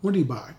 what 0.00 0.14
did 0.14 0.18
he 0.18 0.24
buy? 0.24 0.54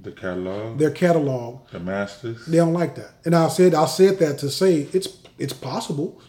The 0.00 0.10
catalog, 0.10 0.78
Their 0.78 0.90
catalog. 0.90 1.68
the 1.70 1.78
masters. 1.78 2.46
They 2.46 2.56
don't 2.56 2.72
like 2.72 2.96
that, 2.96 3.12
and 3.24 3.36
I 3.36 3.46
said 3.48 3.74
I 3.74 3.86
said 3.86 4.18
that 4.18 4.38
to 4.38 4.50
say 4.50 4.88
it's 4.92 5.06
it's 5.38 5.52
possible 5.52 6.20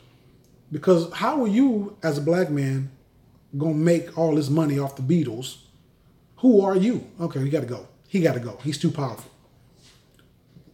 because 0.72 1.12
how 1.14 1.42
are 1.42 1.48
you 1.48 1.98
as 2.04 2.20
a 2.20 2.22
black 2.22 2.52
man 2.52 2.92
gonna 3.58 3.74
make 3.76 4.18
all 4.18 4.36
this 4.36 4.50
money 4.50 4.80
off 4.80 4.96
the 4.96 5.02
Beatles? 5.02 5.58
Who 6.38 6.62
are 6.62 6.76
you? 6.76 7.06
Okay, 7.20 7.40
he 7.42 7.50
got 7.50 7.60
to 7.62 7.66
go. 7.68 7.88
He 8.08 8.20
got 8.22 8.34
to 8.34 8.40
go. 8.40 8.58
He's 8.64 8.78
too 8.78 8.92
powerful. 8.92 9.30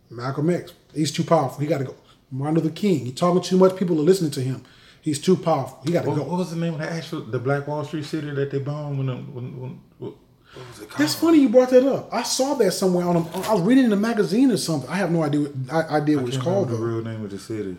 Malcolm 0.09 0.49
X, 0.49 0.73
he's 0.93 1.11
too 1.11 1.23
powerful. 1.23 1.59
He 1.59 1.67
got 1.67 1.79
to 1.79 1.83
go. 1.85 1.95
Martin 2.31 2.55
Luther 2.61 2.73
King, 2.73 3.05
he 3.05 3.11
talking 3.11 3.41
too 3.41 3.57
much. 3.57 3.75
People 3.75 3.99
are 3.99 4.03
listening 4.03 4.31
to 4.31 4.41
him. 4.41 4.63
He's 5.01 5.19
too 5.19 5.35
powerful. 5.35 5.79
He 5.85 5.91
got 5.91 6.03
to 6.03 6.09
What, 6.09 6.15
go. 6.17 6.23
what 6.23 6.37
was 6.39 6.49
the 6.51 6.55
name 6.57 6.73
of 6.73 6.79
the 6.79 6.89
actual 6.89 7.21
the 7.21 7.39
Black 7.39 7.67
Wall 7.67 7.83
Street 7.83 8.05
city 8.05 8.29
that 8.31 8.51
they 8.51 8.59
bombed 8.59 8.97
when, 8.97 9.07
when, 9.33 9.59
when 9.59 9.81
what, 9.99 10.13
what 10.53 10.67
was 10.69 10.79
it 10.81 10.89
called? 10.89 10.99
That's 10.99 11.15
funny 11.15 11.39
you 11.39 11.49
brought 11.49 11.69
that 11.71 11.85
up. 11.85 12.09
I 12.13 12.23
saw 12.23 12.53
that 12.55 12.71
somewhere 12.71 13.05
on. 13.05 13.17
A, 13.17 13.19
I 13.49 13.53
was 13.53 13.61
reading 13.61 13.85
in 13.85 13.93
a 13.93 13.97
magazine 13.97 14.51
or 14.51 14.57
something. 14.57 14.89
I 14.89 14.95
have 14.95 15.11
no 15.11 15.23
idea. 15.23 15.41
What, 15.41 15.73
I, 15.73 15.97
idea 15.97 16.17
what 16.19 16.27
it's 16.29 16.37
called 16.37 16.69
the 16.69 16.75
real 16.75 17.03
name 17.03 17.23
of 17.23 17.31
the 17.31 17.39
city. 17.39 17.77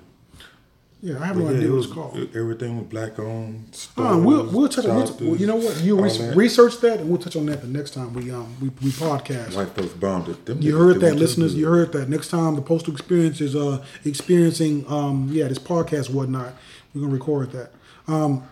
Yeah, 1.00 1.21
I 1.23 1.26
have 1.26 1.37
But 1.37 1.45
no 1.45 1.50
yeah, 1.50 1.57
idea 1.59 1.71
what 1.71 1.78
it's 1.85 1.93
called. 1.93 2.17
it- 2.17 2.35
everything 2.35 2.76
was 2.76 2.87
black 2.88 3.19
owned. 3.21 3.87
Uh, 3.97 4.21
we'll 4.21 4.47
we'll 4.47 4.69
touch 4.69 4.85
on. 4.87 4.97
We'll, 5.21 5.37
you 5.37 5.47
know 5.47 5.55
what? 5.55 5.81
You 5.81 6.00
re- 6.00 6.11
that. 6.11 6.35
research 6.37 6.78
that, 6.81 6.99
and 7.00 7.09
we'll 7.09 7.21
touch 7.21 7.37
on 7.37 7.47
that 7.47 7.61
the 7.61 7.69
next 7.69 7.93
time 7.95 8.12
we 8.14 8.33
um 8.33 8.57
we, 8.61 8.69
we 8.83 8.90
podcast. 8.90 9.55
White 9.55 9.69
folks 9.76 9.95
bombed 9.95 10.28
it. 10.28 10.45
Them 10.45 10.61
You 10.61 10.76
heard 10.76 10.99
that, 11.00 11.14
listeners. 11.14 11.55
You 11.55 11.69
heard 11.69 11.93
that. 11.93 12.09
Next 12.09 12.28
time 12.31 12.57
the 12.57 12.62
postal 12.62 12.93
experience 12.93 13.40
is 13.40 13.55
uh 13.55 13.85
experiencing 14.05 14.85
um 14.88 15.28
yeah 15.31 15.47
this 15.47 15.59
podcast 15.61 16.11
whatnot. 16.11 16.52
We're 16.95 17.02
gonna 17.02 17.12
record 17.14 17.52
that. 17.52 17.71
Um, 18.09 18.43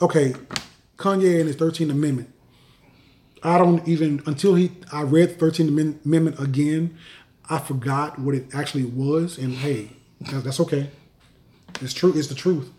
okay, 0.00 0.34
Kanye 0.96 1.38
and 1.38 1.46
his 1.46 1.54
Thirteenth 1.56 1.92
Amendment. 1.92 2.30
I 3.44 3.58
don't 3.58 3.86
even 3.86 4.22
until 4.26 4.56
he 4.56 4.72
I 4.92 5.02
read 5.02 5.30
the 5.30 5.34
Thirteenth 5.34 5.68
Amendment 5.70 6.40
again. 6.40 6.96
I 7.48 7.58
forgot 7.60 8.18
what 8.18 8.34
it 8.34 8.46
actually 8.54 8.84
was, 8.86 9.38
and 9.38 9.52
hey, 9.54 9.90
that's 10.20 10.58
okay. 10.60 10.90
It's 11.80 11.94
true. 11.94 12.12
It's 12.16 12.28
the 12.28 12.34
truth. 12.34 12.70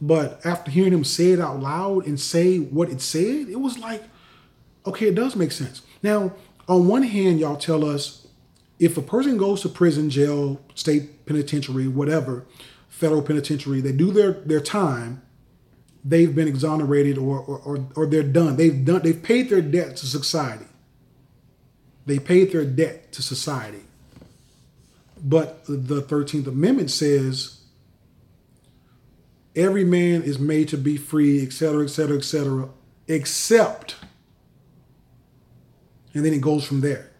But 0.00 0.44
after 0.44 0.70
hearing 0.70 0.92
him 0.92 1.04
say 1.04 1.32
it 1.32 1.40
out 1.40 1.60
loud 1.60 2.06
and 2.06 2.20
say 2.20 2.58
what 2.58 2.90
it 2.90 3.00
said, 3.00 3.48
it 3.48 3.60
was 3.60 3.78
like, 3.78 4.02
okay, 4.84 5.08
it 5.08 5.14
does 5.14 5.36
make 5.36 5.52
sense. 5.52 5.82
Now, 6.02 6.32
on 6.68 6.86
one 6.86 7.02
hand, 7.02 7.40
y'all 7.40 7.56
tell 7.56 7.84
us 7.84 8.26
if 8.78 8.96
a 8.96 9.02
person 9.02 9.38
goes 9.38 9.62
to 9.62 9.68
prison, 9.68 10.10
jail, 10.10 10.60
state 10.74 11.24
penitentiary, 11.24 11.88
whatever, 11.88 12.44
federal 12.88 13.22
penitentiary, 13.22 13.80
they 13.80 13.92
do 13.92 14.10
their 14.10 14.32
their 14.32 14.60
time, 14.60 15.22
they've 16.04 16.34
been 16.34 16.48
exonerated 16.48 17.16
or 17.16 17.38
or, 17.40 17.58
or, 17.60 17.86
or 17.96 18.06
they're 18.06 18.22
done. 18.22 18.56
They've 18.56 18.84
done 18.84 19.02
they've 19.02 19.22
paid 19.22 19.48
their 19.48 19.62
debt 19.62 19.96
to 19.96 20.06
society. 20.06 20.66
They 22.04 22.18
paid 22.18 22.52
their 22.52 22.64
debt 22.64 23.12
to 23.12 23.22
society. 23.22 23.82
But 25.22 25.64
the 25.66 26.02
13th 26.02 26.46
Amendment 26.46 26.90
says 26.90 27.55
every 29.56 29.84
man 29.84 30.22
is 30.22 30.38
made 30.38 30.68
to 30.68 30.76
be 30.76 30.96
free, 30.96 31.42
et 31.42 31.52
cetera, 31.52 31.84
et 31.84 31.88
cetera, 31.88 32.16
et 32.16 32.24
cetera, 32.24 32.68
except, 33.08 33.96
and 36.14 36.24
then 36.24 36.32
it 36.32 36.40
goes 36.40 36.64
from 36.64 36.82
there. 36.82 37.10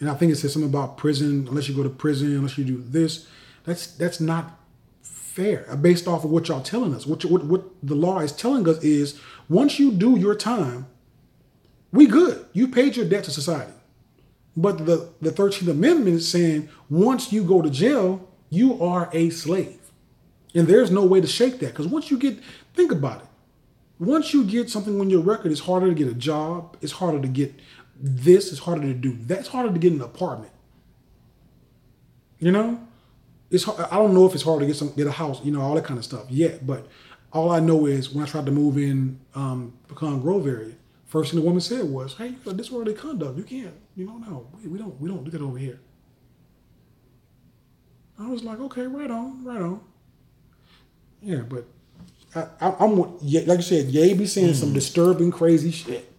And 0.00 0.10
I 0.10 0.14
think 0.14 0.32
it 0.32 0.36
says 0.36 0.52
something 0.52 0.68
about 0.68 0.96
prison, 0.96 1.46
unless 1.48 1.68
you 1.68 1.74
go 1.74 1.84
to 1.84 1.88
prison, 1.88 2.34
unless 2.34 2.58
you 2.58 2.64
do 2.64 2.82
this. 2.84 3.28
That's 3.64 3.86
that's 3.86 4.20
not 4.20 4.58
fair. 5.02 5.64
Uh, 5.70 5.76
Based 5.76 6.08
off 6.08 6.24
of 6.24 6.30
what 6.30 6.48
y'all 6.48 6.60
telling 6.60 6.94
us, 6.94 7.06
what, 7.06 7.24
what 7.24 7.44
what 7.44 7.62
the 7.82 7.94
law 7.94 8.18
is 8.18 8.32
telling 8.32 8.68
us 8.68 8.82
is 8.82 9.20
once 9.48 9.78
you 9.78 9.92
do 9.92 10.18
your 10.18 10.34
time, 10.34 10.86
we 11.92 12.06
good. 12.06 12.44
You 12.52 12.68
paid 12.68 12.96
your 12.96 13.06
debt 13.06 13.24
to 13.24 13.30
society. 13.30 13.72
But 14.56 14.86
the, 14.86 15.08
the 15.20 15.30
13th 15.30 15.68
Amendment 15.70 16.16
is 16.16 16.30
saying 16.30 16.68
once 16.90 17.32
you 17.32 17.42
go 17.44 17.62
to 17.62 17.70
jail, 17.70 18.28
you 18.50 18.82
are 18.82 19.08
a 19.12 19.30
slave. 19.30 19.81
And 20.54 20.66
there's 20.66 20.90
no 20.90 21.04
way 21.04 21.20
to 21.20 21.26
shake 21.26 21.58
that. 21.60 21.68
Because 21.68 21.86
once 21.86 22.10
you 22.10 22.18
get, 22.18 22.38
think 22.74 22.92
about 22.92 23.22
it. 23.22 23.28
Once 23.98 24.34
you 24.34 24.44
get 24.44 24.68
something 24.68 25.00
on 25.00 25.08
your 25.08 25.22
record, 25.22 25.52
it's 25.52 25.60
harder 25.60 25.88
to 25.88 25.94
get 25.94 26.08
a 26.08 26.14
job. 26.14 26.76
It's 26.80 26.92
harder 26.92 27.20
to 27.20 27.28
get 27.28 27.54
this. 27.98 28.50
It's 28.50 28.60
harder 28.60 28.82
to 28.82 28.94
do 28.94 29.16
that. 29.26 29.40
It's 29.40 29.48
harder 29.48 29.72
to 29.72 29.78
get 29.78 29.92
an 29.92 30.00
apartment. 30.02 30.52
You 32.38 32.50
know? 32.50 32.86
It's 33.52 33.64
har- 33.64 33.88
I 33.90 33.96
don't 33.96 34.14
know 34.14 34.26
if 34.26 34.34
it's 34.34 34.42
hard 34.42 34.60
to 34.60 34.66
get 34.66 34.76
some 34.76 34.92
get 34.94 35.06
a 35.06 35.12
house, 35.12 35.44
you 35.44 35.52
know, 35.52 35.60
all 35.60 35.74
that 35.74 35.84
kind 35.84 35.98
of 35.98 36.04
stuff 36.04 36.24
yet. 36.30 36.66
But 36.66 36.88
all 37.32 37.50
I 37.50 37.60
know 37.60 37.86
is 37.86 38.10
when 38.10 38.24
I 38.24 38.26
tried 38.26 38.46
to 38.46 38.52
move 38.52 38.78
in 38.78 39.20
um, 39.34 39.74
Pecan 39.88 40.20
Grove 40.20 40.46
area, 40.46 40.72
first 41.04 41.30
thing 41.30 41.40
the 41.40 41.46
woman 41.46 41.60
said 41.60 41.84
was, 41.84 42.14
"Hey, 42.14 42.30
where 42.30 42.84
they 42.84 42.94
conduct. 42.94 43.36
You 43.36 43.44
can't, 43.44 43.74
you 43.94 44.06
know, 44.06 44.16
no, 44.16 44.46
we, 44.54 44.68
we 44.68 44.78
don't, 44.78 44.98
we 44.98 45.08
don't 45.08 45.22
do 45.22 45.30
that 45.30 45.42
over 45.42 45.58
here." 45.58 45.80
I 48.18 48.26
was 48.28 48.42
like, 48.42 48.58
"Okay, 48.58 48.86
right 48.86 49.10
on, 49.10 49.44
right 49.44 49.60
on." 49.60 49.80
Yeah, 51.22 51.42
but 51.48 51.64
I, 52.34 52.46
I, 52.60 52.76
I'm 52.80 53.16
yeah, 53.20 53.42
like 53.46 53.58
you 53.58 53.62
said, 53.62 53.86
Ye 53.86 54.14
be 54.14 54.26
saying 54.26 54.54
some 54.54 54.72
disturbing, 54.72 55.30
crazy 55.30 55.70
shit, 55.70 56.12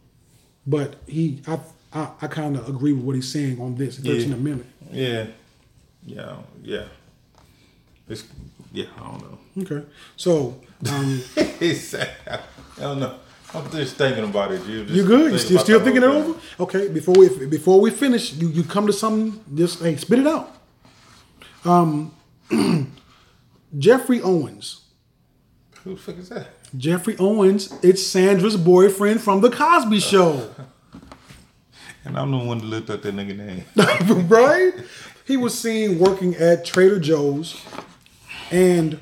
but 0.66 0.96
he, 1.08 1.42
I, 1.48 1.60
I, 1.92 2.10
I 2.22 2.28
kind 2.28 2.56
of 2.56 2.70
agree 2.70 2.94
with 2.94 3.04
what 3.04 3.16
he's 3.16 3.32
saying 3.32 3.60
on 3.60 3.76
this 3.76 4.00
13th 4.00 4.28
Yeah. 4.28 4.34
Amendment. 4.34 4.70
Yeah, 4.92 5.26
yeah, 6.06 6.36
yeah. 6.62 6.84
It's 8.08 8.24
yeah. 8.72 8.86
I 8.98 9.00
don't 9.02 9.22
know. 9.22 9.64
Okay, 9.64 9.88
so 10.16 10.60
um, 10.90 11.22
I 11.38 12.40
don't 12.80 13.00
know. 13.00 13.20
I'm 13.54 13.70
just 13.70 13.98
thinking 13.98 14.24
about 14.24 14.52
it. 14.52 14.66
You 14.66 14.84
you 14.84 15.06
good? 15.06 15.32
You 15.32 15.38
still, 15.38 15.60
still 15.60 15.80
thinking 15.80 16.04
it 16.04 16.08
over? 16.08 16.30
over? 16.32 16.40
Okay, 16.62 16.88
before 16.90 17.16
we 17.16 17.46
before 17.46 17.80
we 17.80 17.92
finish, 17.92 18.34
you, 18.34 18.50
you 18.50 18.64
come 18.64 18.88
to 18.88 18.94
something. 18.94 19.44
Just 19.56 19.82
hey, 19.82 19.96
spit 19.96 20.20
it 20.20 20.28
out. 20.28 20.56
Um, 21.66 22.14
Geoffrey 23.78 24.22
Owens. 24.22 24.83
Who 25.84 25.96
the 25.96 26.02
fuck 26.02 26.18
is 26.18 26.30
that? 26.30 26.48
Geoffrey 26.78 27.16
Owens, 27.20 27.74
it's 27.84 28.02
Sondra's 28.02 28.58
boyfriend 28.58 29.22
from 29.22 29.42
the 29.42 29.50
Cosby 29.50 30.00
Show, 30.00 30.50
And 32.06 32.18
I'm 32.18 32.32
the 32.32 32.38
one 32.38 32.58
that 32.58 32.66
looked 32.66 32.90
up 32.90 33.02
that 33.02 33.16
nigga 33.16 33.38
name. 33.38 33.64
right? 34.28 34.74
He 35.26 35.38
was 35.38 35.58
seen 35.58 36.00
working 36.00 36.36
at 36.36 36.66
Trader 36.66 37.00
Joe's, 37.00 37.62
and 38.52 39.00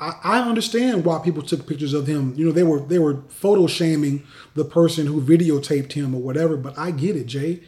I, 0.00 0.12
I 0.24 0.40
understand 0.40 1.04
why 1.04 1.20
people 1.22 1.42
took 1.42 1.66
pictures 1.66 1.92
of 1.92 2.06
him. 2.06 2.32
You 2.34 2.46
know, 2.46 2.52
they 2.52 2.62
were 2.62 2.80
they 2.80 2.98
were 2.98 3.22
photo 3.28 3.66
shaming 3.66 4.26
the 4.54 4.64
person 4.64 5.06
who 5.06 5.20
videotaped 5.20 5.92
him 5.92 6.14
or 6.14 6.20
whatever. 6.22 6.56
But 6.56 6.78
I 6.78 6.92
get 6.92 7.14
it, 7.14 7.26
Jay. 7.26 7.60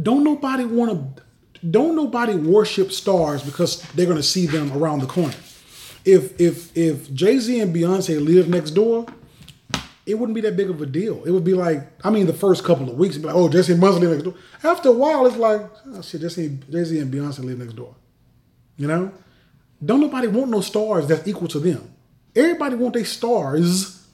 Don't 0.00 0.24
nobody 0.24 0.64
want 0.64 1.16
to. 1.16 1.22
Don't 1.70 1.94
nobody 1.94 2.34
worship 2.34 2.90
stars 2.90 3.42
because 3.42 3.82
they're 3.92 4.06
going 4.06 4.16
to 4.16 4.22
see 4.22 4.46
them 4.46 4.72
around 4.72 5.00
the 5.00 5.06
corner. 5.06 5.34
If 6.10 6.40
if 6.40 6.76
if 6.76 7.12
Jay 7.14 7.38
Z 7.38 7.60
and 7.60 7.74
Beyonce 7.74 8.24
live 8.24 8.48
next 8.48 8.72
door, 8.72 9.06
it 10.06 10.14
wouldn't 10.18 10.34
be 10.34 10.40
that 10.40 10.56
big 10.56 10.68
of 10.68 10.82
a 10.82 10.86
deal. 10.86 11.22
It 11.24 11.30
would 11.30 11.44
be 11.44 11.54
like, 11.54 11.88
I 12.04 12.10
mean, 12.10 12.26
the 12.26 12.32
first 12.32 12.64
couple 12.64 12.90
of 12.90 12.96
weeks, 12.96 13.16
be 13.16 13.26
like, 13.26 13.36
oh, 13.36 13.48
Jesse 13.48 13.72
and 13.74 13.82
Beyonce 13.82 14.10
next 14.10 14.24
door. 14.24 14.34
After 14.64 14.88
a 14.88 14.92
while, 14.92 15.24
it's 15.26 15.36
like, 15.36 15.62
oh 15.86 16.02
shit, 16.02 16.20
Jesse, 16.20 16.58
Jay 16.68 16.84
Z 16.84 16.98
and 16.98 17.12
Beyonce 17.14 17.44
live 17.44 17.58
next 17.58 17.74
door. 17.74 17.94
You 18.76 18.88
know, 18.88 19.12
don't 19.84 20.00
nobody 20.00 20.26
want 20.26 20.50
no 20.50 20.60
stars 20.62 21.06
that's 21.06 21.28
equal 21.28 21.48
to 21.48 21.60
them. 21.60 21.94
Everybody 22.34 22.74
want 22.74 22.94
their 22.94 23.04
stars 23.04 24.06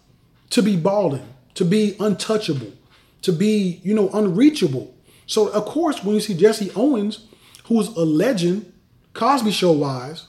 to 0.50 0.62
be 0.62 0.76
balling, 0.76 1.26
to 1.54 1.64
be 1.64 1.96
untouchable, 1.98 2.72
to 3.22 3.32
be 3.32 3.80
you 3.82 3.94
know 3.94 4.10
unreachable. 4.10 4.94
So 5.26 5.48
of 5.48 5.64
course, 5.64 6.04
when 6.04 6.14
you 6.14 6.20
see 6.20 6.34
Jesse 6.34 6.70
Owens, 6.76 7.26
who's 7.64 7.88
a 7.88 8.04
legend, 8.04 8.72
Cosby 9.14 9.50
Show 9.50 9.72
wise, 9.72 10.26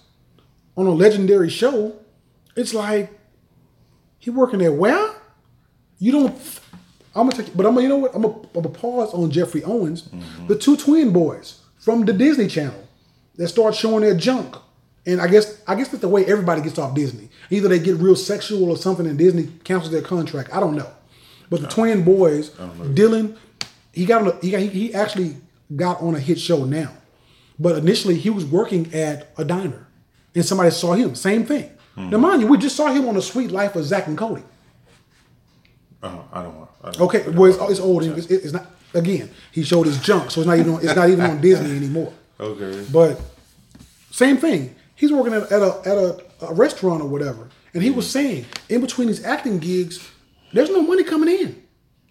on 0.77 0.85
a 0.85 0.91
legendary 0.91 1.49
show, 1.49 1.95
it's 2.55 2.73
like 2.73 3.11
he 4.19 4.29
working 4.29 4.59
there 4.59 4.71
where? 4.71 5.11
You 5.99 6.11
don't. 6.11 6.35
I'm 7.15 7.27
gonna 7.29 7.43
take, 7.43 7.57
but 7.57 7.65
I'm 7.65 7.73
gonna, 7.73 7.81
you 7.83 7.89
know 7.89 7.97
what? 7.97 8.13
I'm 8.15 8.21
gonna, 8.21 8.37
I'm 8.55 8.61
gonna 8.61 8.69
pause 8.69 9.13
on 9.13 9.31
Geoffrey 9.31 9.63
Owens, 9.63 10.09
the 10.47 10.55
two 10.57 10.77
twin 10.77 11.11
boys 11.11 11.59
from 11.79 12.05
the 12.05 12.13
Disney 12.13 12.47
Channel 12.47 12.87
that 13.37 13.47
start 13.47 13.73
showing 13.73 14.01
their 14.01 14.15
junk, 14.15 14.55
and 15.07 15.19
I 15.19 15.27
guess 15.27 15.61
I 15.67 15.73
guess 15.75 15.87
that's 15.89 16.01
the 16.01 16.07
way 16.07 16.25
everybody 16.25 16.61
gets 16.61 16.77
off 16.77 16.93
Disney. 16.93 17.29
Either 17.49 17.67
they 17.69 17.79
get 17.79 17.95
real 17.95 18.15
sexual 18.15 18.69
or 18.69 18.77
something, 18.77 19.07
and 19.07 19.17
Disney 19.17 19.47
cancels 19.63 19.91
their 19.91 20.03
contract. 20.03 20.53
I 20.53 20.59
don't 20.59 20.75
know, 20.75 20.89
but 21.49 21.61
the 21.61 21.67
twin 21.67 22.03
boys, 22.03 22.51
Dylan, 22.93 23.35
he 23.93 24.05
got 24.05 24.21
on 24.21 24.27
a, 24.27 24.39
he 24.41 24.51
got, 24.51 24.59
he- 24.61 24.67
he 24.67 24.93
actually 24.93 25.37
got 25.75 25.99
on 26.01 26.13
a 26.13 26.19
hit 26.19 26.39
show 26.39 26.65
now, 26.65 26.91
but 27.57 27.75
initially 27.77 28.15
he 28.15 28.29
was 28.29 28.45
working 28.45 28.93
at 28.93 29.31
a 29.39 29.43
diner, 29.43 29.86
and 30.37 30.45
somebody 30.45 30.71
saw 30.71 30.93
him. 30.93 31.15
Same 31.15 31.45
thing. 31.45 31.69
Now, 31.95 32.09
hmm. 32.09 32.21
mind 32.21 32.41
you, 32.41 32.47
we 32.47 32.57
just 32.57 32.75
saw 32.75 32.91
him 32.91 33.07
on 33.07 33.15
the 33.15 33.21
Suite 33.21 33.51
Life 33.51 33.75
of 33.75 33.83
Zack 33.83 34.07
and 34.07 34.17
Cody. 34.17 34.43
Uh, 36.01 36.19
I 36.31 36.43
don't 36.43 36.55
want. 36.55 36.69
I 36.83 36.91
don't, 36.91 37.01
Okay, 37.01 37.23
don't 37.23 37.35
well, 37.35 37.51
it's, 37.51 37.71
it's 37.71 37.79
old. 37.79 38.03
It's, 38.03 38.27
it's 38.27 38.53
not. 38.53 38.67
Again, 38.93 39.29
he 39.51 39.63
showed 39.63 39.87
his 39.87 39.99
junk, 39.99 40.31
so 40.31 40.41
it's 40.41 40.47
not 40.47 40.59
even. 40.59 40.75
On, 40.75 40.83
it's 40.83 40.95
not 40.95 41.09
even 41.09 41.25
on 41.25 41.41
Disney 41.41 41.75
anymore. 41.75 42.13
Okay. 42.39 42.85
But 42.91 43.19
same 44.11 44.37
thing. 44.37 44.75
He's 44.95 45.11
working 45.11 45.33
at, 45.33 45.51
at 45.51 45.61
a 45.61 45.81
at 45.85 45.97
a, 45.97 46.23
a 46.49 46.53
restaurant 46.53 47.01
or 47.01 47.07
whatever, 47.07 47.49
and 47.73 47.81
he 47.81 47.89
was 47.89 48.05
hmm. 48.05 48.11
saying 48.11 48.45
in 48.69 48.81
between 48.81 49.07
these 49.07 49.23
acting 49.25 49.57
gigs, 49.57 50.07
there's 50.53 50.69
no 50.69 50.81
money 50.81 51.03
coming 51.03 51.29
in. 51.29 51.63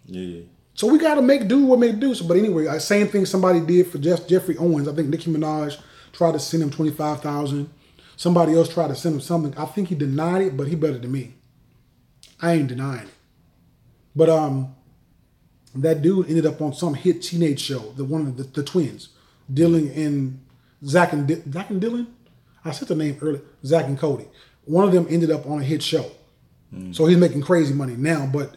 Yeah. 0.05 0.41
So 0.73 0.85
we 0.87 0.99
got 0.99 1.15
to 1.15 1.21
make 1.21 1.47
do 1.47 1.65
what 1.65 1.79
make 1.79 1.99
do. 1.99 2.13
So, 2.13 2.27
but 2.27 2.37
anyway, 2.37 2.67
I- 2.67 2.77
same 2.77 3.07
thing 3.07 3.25
somebody 3.25 3.61
did 3.61 3.87
for 3.87 3.97
Jeff, 3.97 4.27
Geoffrey 4.27 4.57
Owens. 4.57 4.87
I 4.87 4.93
think 4.93 5.07
Nicki 5.07 5.31
Minaj 5.31 5.79
tried 6.11 6.33
to 6.33 6.39
send 6.39 6.61
him 6.61 6.69
twenty 6.69 6.91
five 6.91 7.21
thousand. 7.21 7.69
Somebody 8.17 8.55
else 8.55 8.73
tried 8.73 8.87
to 8.87 8.95
send 8.95 9.15
him 9.15 9.21
something. 9.21 9.55
I 9.57 9.65
think 9.65 9.89
he 9.89 9.95
denied 9.95 10.41
it, 10.41 10.57
but 10.57 10.67
he 10.67 10.75
better 10.75 10.97
than 10.97 11.11
me. 11.11 11.35
I 12.41 12.53
ain't 12.53 12.67
denying 12.67 13.07
it. 13.07 13.13
But 14.15 14.29
um, 14.29 14.75
that 15.75 16.01
dude 16.01 16.27
ended 16.27 16.47
up 16.47 16.59
on 16.59 16.73
some 16.73 16.95
hit 16.95 17.21
teenage 17.21 17.61
show. 17.61 17.93
The 17.95 18.03
one 18.03 18.21
of 18.21 18.35
the, 18.35 18.43
the 18.43 18.63
twins, 18.63 19.09
Dylan 19.53 19.95
and 19.95 20.43
Zach 20.83 21.13
and 21.13 21.27
Di- 21.27 21.43
Zach 21.51 21.69
and 21.69 21.81
Dylan. 21.81 22.07
I 22.65 22.71
said 22.71 22.87
the 22.87 22.95
name 22.95 23.17
earlier. 23.21 23.41
Zach 23.63 23.85
and 23.85 23.97
Cody. 23.97 24.25
One 24.65 24.83
of 24.83 24.91
them 24.91 25.05
ended 25.09 25.29
up 25.31 25.45
on 25.45 25.61
a 25.61 25.63
hit 25.63 25.81
show. 25.83 26.11
So 26.91 27.05
he's 27.05 27.17
making 27.17 27.43
crazy 27.43 27.73
money 27.73 27.95
now. 27.95 28.25
But 28.25 28.55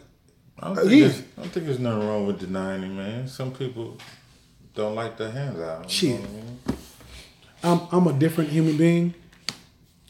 I 0.59 0.73
don't, 0.73 0.75
think 0.75 0.89
there's, 0.89 1.19
I 1.19 1.41
don't 1.41 1.51
think 1.51 1.65
there's 1.65 1.79
nothing 1.79 2.07
wrong 2.07 2.27
with 2.27 2.39
denying 2.39 2.83
it, 2.83 2.89
man. 2.89 3.27
Some 3.27 3.53
people 3.53 3.97
don't 4.75 4.95
like 4.95 5.17
their 5.17 5.31
hands 5.31 5.59
out. 5.59 6.01
You 6.01 6.09
know 6.09 6.17
Shit. 6.17 6.19
I 6.25 6.33
mean? 6.33 6.59
I'm 7.63 7.81
I'm 7.91 8.07
a 8.07 8.13
different 8.13 8.49
human 8.49 8.75
being. 8.75 9.13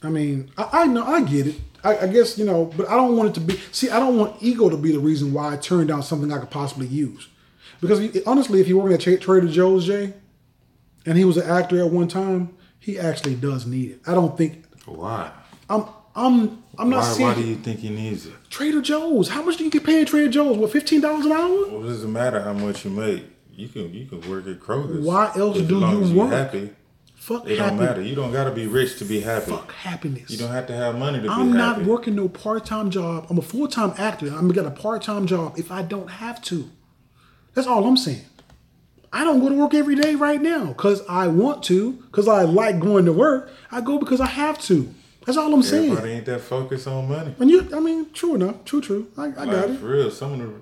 I 0.04 0.10
mean, 0.10 0.52
I, 0.58 0.70
I 0.74 0.88
know 0.88 1.06
I 1.06 1.22
get 1.22 1.48
it. 1.48 1.56
I, 1.84 1.98
I 2.00 2.08
guess 2.08 2.38
you 2.38 2.46
know, 2.46 2.66
but 2.78 2.90
I 2.90 2.96
don't 2.96 3.18
want 3.18 3.30
it 3.30 3.34
to 3.36 3.40
be. 3.42 3.60
See, 3.72 3.90
I 3.90 4.00
don't 4.00 4.18
want 4.18 4.42
ego 4.42 4.70
to 4.70 4.78
be 4.78 4.92
the 4.92 5.00
reason 5.00 5.34
why 5.34 5.54
I 5.54 5.58
turn 5.58 5.88
down 5.88 6.04
something 6.04 6.32
I 6.32 6.40
could 6.40 6.52
possibly 6.52 6.88
use. 6.88 7.28
Because 7.80 8.00
honestly, 8.28 8.62
if 8.62 8.68
you're 8.68 8.82
working 8.82 9.14
at 9.14 9.22
Trader 9.22 9.48
Joe's, 9.48 9.88
Jay, 9.88 10.14
and 11.06 11.18
he 11.18 11.26
was 11.26 11.38
an 11.38 11.50
actor 11.50 11.80
at 11.80 11.90
one 11.90 12.08
time, 12.08 12.56
he 12.80 13.00
actually 13.00 13.36
does 13.36 13.66
need 13.66 13.92
it. 13.92 14.02
I 14.06 14.14
don't 14.14 14.38
think 14.38 14.64
Why? 14.86 15.32
I'm 15.70 15.86
I'm 16.16 16.64
I'm 16.78 16.90
not 16.90 17.00
Why, 17.00 17.12
saying 17.14 17.30
why 17.30 17.36
do 17.36 17.42
you 17.42 17.56
think 17.56 17.80
he 17.80 17.90
needs 17.90 18.26
it? 18.28 18.34
Trader 18.50 18.82
Joe's. 18.82 19.30
How 19.30 19.42
much 19.42 19.58
do 19.58 19.64
you 19.64 19.72
get 19.72 19.84
paid 19.84 20.02
at 20.02 20.08
Trader 20.08 20.30
Joe's? 20.30 20.58
What 20.58 20.72
fifteen 20.72 21.02
dollars 21.02 21.26
an 21.26 21.32
hour? 21.32 21.66
It 21.66 21.88
doesn't 21.88 22.12
matter 22.12 22.42
how 22.42 22.54
much 22.54 22.86
you 22.86 22.92
make? 22.92 23.26
You 23.52 23.68
can 23.68 23.94
you 23.94 24.06
can 24.06 24.22
work 24.30 24.48
at 24.48 24.60
Kroger's. 24.60 25.06
Why 25.06 25.32
else 25.36 25.58
do 25.58 25.80
you 25.80 26.02
as 26.02 26.12
you're 26.12 26.26
work? 26.26 26.34
Happy. 26.34 26.72
Fuck 27.22 27.48
It 27.48 27.58
don't 27.58 27.78
matter. 27.78 28.02
You 28.02 28.16
don't 28.16 28.32
got 28.32 28.46
to 28.46 28.52
be 28.52 28.66
rich 28.66 28.98
to 28.98 29.06
be 29.06 29.20
happy. 29.20 29.52
Fuck 29.52 29.72
happiness. 29.74 30.32
You 30.32 30.40
don't 30.40 30.50
have 30.50 30.66
to 30.66 30.74
have 30.74 30.98
money 30.98 31.20
to 31.20 31.22
be 31.22 31.28
happy. 31.28 31.40
I'm 31.40 31.54
not 31.54 31.84
working 31.84 32.16
no 32.16 32.28
part 32.28 32.66
time 32.66 32.90
job. 32.90 33.28
I'm 33.30 33.38
a 33.38 33.44
full 33.44 33.68
time 33.68 33.94
actor. 34.00 34.26
I'm 34.26 34.48
gonna 34.48 34.54
get 34.56 34.66
a 34.66 34.72
part 34.72 35.04
time 35.04 35.28
job 35.28 35.54
if 35.56 35.72
I 35.72 35.84
don't 35.84 36.10
have 36.10 36.42
to. 36.46 36.68
That's 37.54 37.68
all 37.68 37.86
I'm 37.86 37.96
saying. 37.96 38.26
I 39.14 39.24
don't 39.24 39.40
go 39.40 39.50
to 39.50 39.56
work 39.56 39.76
every 39.76 39.94
day 39.94 40.16
right 40.16 40.42
now 40.42 40.66
because 40.66 41.06
I 41.08 41.28
want 41.28 41.62
to, 41.66 41.92
because 41.92 42.28
I 42.28 42.42
like 42.42 42.80
going 42.80 43.06
to 43.06 43.14
work. 43.14 43.52
I 43.72 43.82
go 43.82 44.00
because 44.00 44.20
I 44.20 44.26
have 44.26 44.60
to. 44.64 44.92
That's 45.24 45.38
all 45.38 45.54
I'm 45.54 45.62
saying. 45.62 45.92
Everybody 45.92 46.14
ain't 46.14 46.26
that 46.26 46.42
focused 46.42 46.88
on 46.88 47.08
money. 47.08 47.36
And 47.40 47.52
you, 47.52 47.70
I 47.72 47.82
mean, 47.82 48.12
true 48.14 48.34
enough, 48.34 48.66
true, 48.66 48.82
true. 48.82 49.12
I, 49.16 49.26
I 49.26 49.46
got 49.46 49.70
it. 49.70 49.80
For 49.80 49.90
real, 49.90 50.10
some 50.10 50.34
of 50.34 50.40
the 50.40 50.54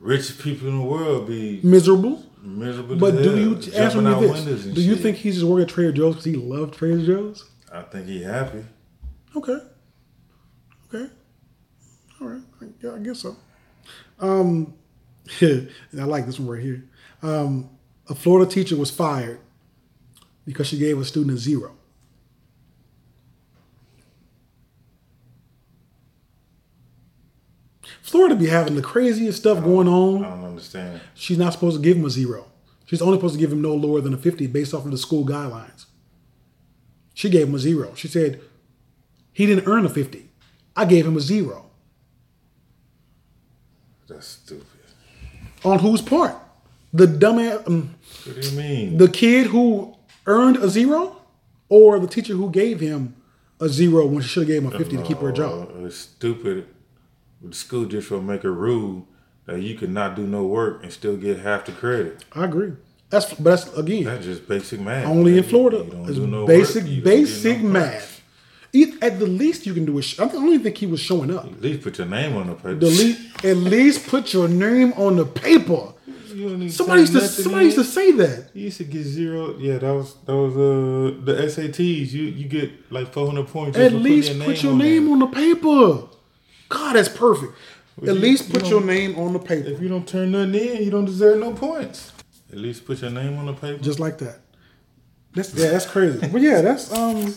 richest 0.00 0.40
people 0.40 0.66
in 0.66 0.80
the 0.80 0.84
world 0.84 1.28
be 1.28 1.60
Miserable. 1.62 2.24
Miserable. 2.42 2.96
But 2.96 3.22
do 3.22 3.38
you 3.38 3.54
answer 3.74 4.00
me 4.02 4.14
this? 4.26 4.64
Do 4.64 4.80
you 4.82 4.94
shit. 4.94 5.02
think 5.02 5.16
he's 5.18 5.36
just 5.36 5.46
working 5.46 5.62
at 5.64 5.68
Trader 5.68 5.92
Joe's 5.92 6.14
because 6.14 6.24
he 6.24 6.34
loved 6.34 6.74
Trader 6.74 7.04
Joe's? 7.04 7.48
I 7.72 7.82
think 7.82 8.06
he 8.06 8.22
happy. 8.22 8.64
Okay. 9.34 9.58
Okay. 10.92 11.10
All 12.20 12.28
right. 12.28 12.42
I- 12.60 12.94
I 12.94 12.98
guess 12.98 13.20
so. 13.20 13.36
Um, 14.18 14.74
and 15.40 15.70
I 15.98 16.04
like 16.04 16.26
this 16.26 16.38
one 16.38 16.48
right 16.48 16.62
here. 16.62 16.84
Um, 17.22 17.70
a 18.08 18.14
Florida 18.14 18.50
teacher 18.50 18.76
was 18.76 18.90
fired 18.90 19.40
because 20.44 20.66
she 20.66 20.78
gave 20.78 20.98
a 20.98 21.04
student 21.04 21.34
a 21.36 21.38
zero. 21.38 21.76
Florida 28.12 28.36
be 28.36 28.46
having 28.46 28.74
the 28.74 28.82
craziest 28.82 29.38
stuff 29.38 29.64
going 29.64 29.88
on. 29.88 30.22
I 30.22 30.28
don't 30.28 30.44
understand. 30.44 31.00
She's 31.14 31.38
not 31.38 31.54
supposed 31.54 31.78
to 31.78 31.82
give 31.82 31.96
him 31.96 32.04
a 32.04 32.10
zero. 32.10 32.44
She's 32.84 33.00
only 33.00 33.16
supposed 33.16 33.32
to 33.36 33.40
give 33.40 33.50
him 33.50 33.62
no 33.62 33.74
lower 33.74 34.02
than 34.02 34.12
a 34.12 34.18
50 34.18 34.48
based 34.48 34.74
off 34.74 34.84
of 34.84 34.90
the 34.90 34.98
school 34.98 35.24
guidelines. 35.24 35.86
She 37.14 37.30
gave 37.30 37.48
him 37.48 37.54
a 37.54 37.58
zero. 37.58 37.94
She 37.94 38.08
said, 38.08 38.38
he 39.32 39.46
didn't 39.46 39.66
earn 39.66 39.86
a 39.86 39.88
50. 39.88 40.28
I 40.76 40.84
gave 40.84 41.06
him 41.06 41.16
a 41.16 41.20
zero. 41.20 41.70
That's 44.08 44.26
stupid. 44.26 44.66
On 45.64 45.78
whose 45.78 46.02
part? 46.02 46.36
The 46.92 47.06
dumbass, 47.06 47.66
um, 47.66 47.94
What 48.26 48.42
do 48.42 48.46
you 48.46 48.58
mean? 48.58 48.98
the 48.98 49.08
kid 49.08 49.46
who 49.46 49.96
earned 50.26 50.58
a 50.58 50.68
zero, 50.68 51.16
or 51.70 51.98
the 51.98 52.06
teacher 52.06 52.34
who 52.34 52.50
gave 52.50 52.78
him 52.80 53.16
a 53.58 53.70
zero 53.70 54.04
when 54.04 54.20
she 54.22 54.28
should 54.28 54.40
have 54.42 54.48
gave 54.48 54.62
him 54.64 54.70
a 54.74 54.76
50 54.76 54.98
to 54.98 55.02
keep 55.02 55.16
her 55.20 55.32
job? 55.32 55.70
It's 55.78 55.96
stupid. 55.96 56.66
The 57.44 57.54
school 57.54 57.84
district 57.84 58.10
will 58.10 58.22
make 58.22 58.44
a 58.44 58.50
rule 58.50 59.06
that 59.46 59.60
you 59.60 59.74
cannot 59.74 60.14
do 60.16 60.26
no 60.26 60.44
work 60.46 60.82
and 60.82 60.92
still 60.92 61.16
get 61.16 61.38
half 61.40 61.64
the 61.64 61.72
credit. 61.72 62.24
I 62.32 62.44
agree. 62.44 62.72
That's 63.10 63.34
but 63.34 63.44
that's 63.44 63.76
again 63.76 64.04
That's 64.04 64.24
just 64.24 64.48
basic 64.48 64.80
math. 64.80 65.06
only 65.06 65.36
in. 65.38 65.44
Florida. 65.44 65.78
You 65.84 65.90
don't 65.90 66.08
It's 66.08 66.18
do 66.18 66.26
no 66.26 66.46
basic 66.46 66.84
work, 66.84 67.04
basic 67.04 67.60
no 67.60 67.68
math. 67.68 68.22
E- 68.72 68.94
At 69.02 69.18
the 69.18 69.26
least 69.26 69.66
you 69.66 69.74
can 69.74 69.84
do 69.84 69.98
is 69.98 70.18
I 70.18 70.26
don't 70.28 70.48
even 70.48 70.62
think 70.62 70.78
he 70.78 70.86
was 70.86 71.00
showing 71.00 71.30
up. 71.36 71.44
At 71.44 71.60
least 71.60 71.82
put 71.82 71.98
your 71.98 72.06
name 72.06 72.36
on 72.36 72.46
the 72.46 72.54
paper. 72.54 72.74
The 72.76 73.18
at 73.44 73.56
least 73.56 74.06
put 74.06 74.32
your 74.32 74.48
name 74.48 74.92
on 74.94 75.16
the 75.16 75.26
paper. 75.26 75.92
You 76.32 76.48
don't 76.48 76.60
need 76.60 76.70
to 76.70 76.74
Somebody 76.74 77.00
used 77.02 77.12
to 77.12 77.20
somebody 77.28 77.64
used 77.66 77.76
to 77.76 77.84
say 77.84 78.12
that. 78.12 78.48
You 78.54 78.62
used 78.64 78.78
to 78.78 78.84
get 78.84 79.02
zero. 79.02 79.58
Yeah, 79.58 79.76
that 79.76 79.92
was 79.92 80.14
that 80.24 80.34
was 80.34 80.54
uh 80.56 81.20
the 81.26 81.34
SATs. 81.48 82.12
You 82.12 82.22
you 82.22 82.48
get 82.48 82.90
like 82.90 83.12
four 83.12 83.26
hundred 83.26 83.48
points. 83.48 83.76
At 83.76 83.92
least 83.92 84.28
putting 84.28 84.44
put 84.46 84.62
your 84.62 84.72
on 84.72 84.78
name 84.78 85.12
on 85.12 85.18
the 85.18 85.26
paper. 85.26 86.08
God, 86.72 86.96
that's 86.96 87.08
perfect. 87.08 87.52
At 87.98 88.04
you- 88.04 88.12
least 88.14 88.48
you 88.48 88.54
put 88.58 88.68
your 88.70 88.80
name 88.82 89.18
on 89.18 89.32
the 89.34 89.38
paper. 89.38 89.68
If 89.68 89.80
you 89.80 89.88
don't 89.88 90.08
turn 90.08 90.32
nothing 90.32 90.54
in, 90.54 90.82
you 90.82 90.90
don't 90.90 91.04
deserve 91.04 91.38
no 91.38 91.52
points. 91.52 92.10
At 92.50 92.58
least 92.58 92.86
put 92.86 93.00
your 93.02 93.10
name 93.10 93.36
on 93.38 93.46
the 93.46 93.52
paper. 93.52 93.82
Just 93.82 94.00
like 94.00 94.18
that. 94.18 94.38
That's 95.34 95.54
yeah, 95.54 95.70
that's 95.70 95.86
crazy. 95.86 96.26
But 96.26 96.40
yeah, 96.40 96.60
that's 96.60 96.92
um 96.92 97.34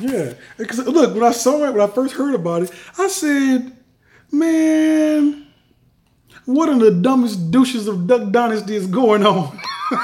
yeah. 0.00 0.34
Because 0.56 0.78
look, 0.86 1.14
when 1.14 1.24
I 1.24 1.32
saw 1.32 1.64
it, 1.64 1.72
when 1.72 1.80
I 1.80 1.86
first 1.86 2.14
heard 2.14 2.34
about 2.34 2.62
it, 2.62 2.70
I 2.98 3.08
said, 3.08 3.74
man, 4.30 5.46
what 6.44 6.68
in 6.68 6.78
the 6.78 6.90
dumbest 6.90 7.50
douches 7.50 7.88
of 7.88 8.06
Duck 8.06 8.30
Dynasty 8.30 8.76
is 8.76 8.86
going 8.86 9.24
on? 9.26 9.58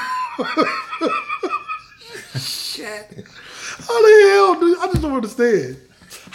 Shit. 2.37 3.25
How 3.87 4.01
the 4.01 4.29
hell, 4.29 4.59
dude? 4.59 4.77
I 4.79 4.87
just 4.87 5.01
don't 5.01 5.13
understand. 5.15 5.77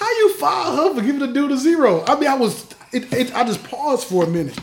How 0.01 0.11
you 0.11 0.33
file 0.35 0.77
her 0.77 0.95
for 0.95 1.03
giving 1.03 1.19
the 1.19 1.27
dude 1.27 1.53
a 1.53 1.59
zero? 1.59 2.03
I 2.07 2.19
mean, 2.19 2.29
I 2.31 2.35
was, 2.35 2.67
it, 2.91 3.13
it, 3.13 3.35
I 3.35 3.45
just 3.45 3.63
paused 3.65 4.09
for 4.09 4.25
a 4.25 4.27
minute. 4.27 4.59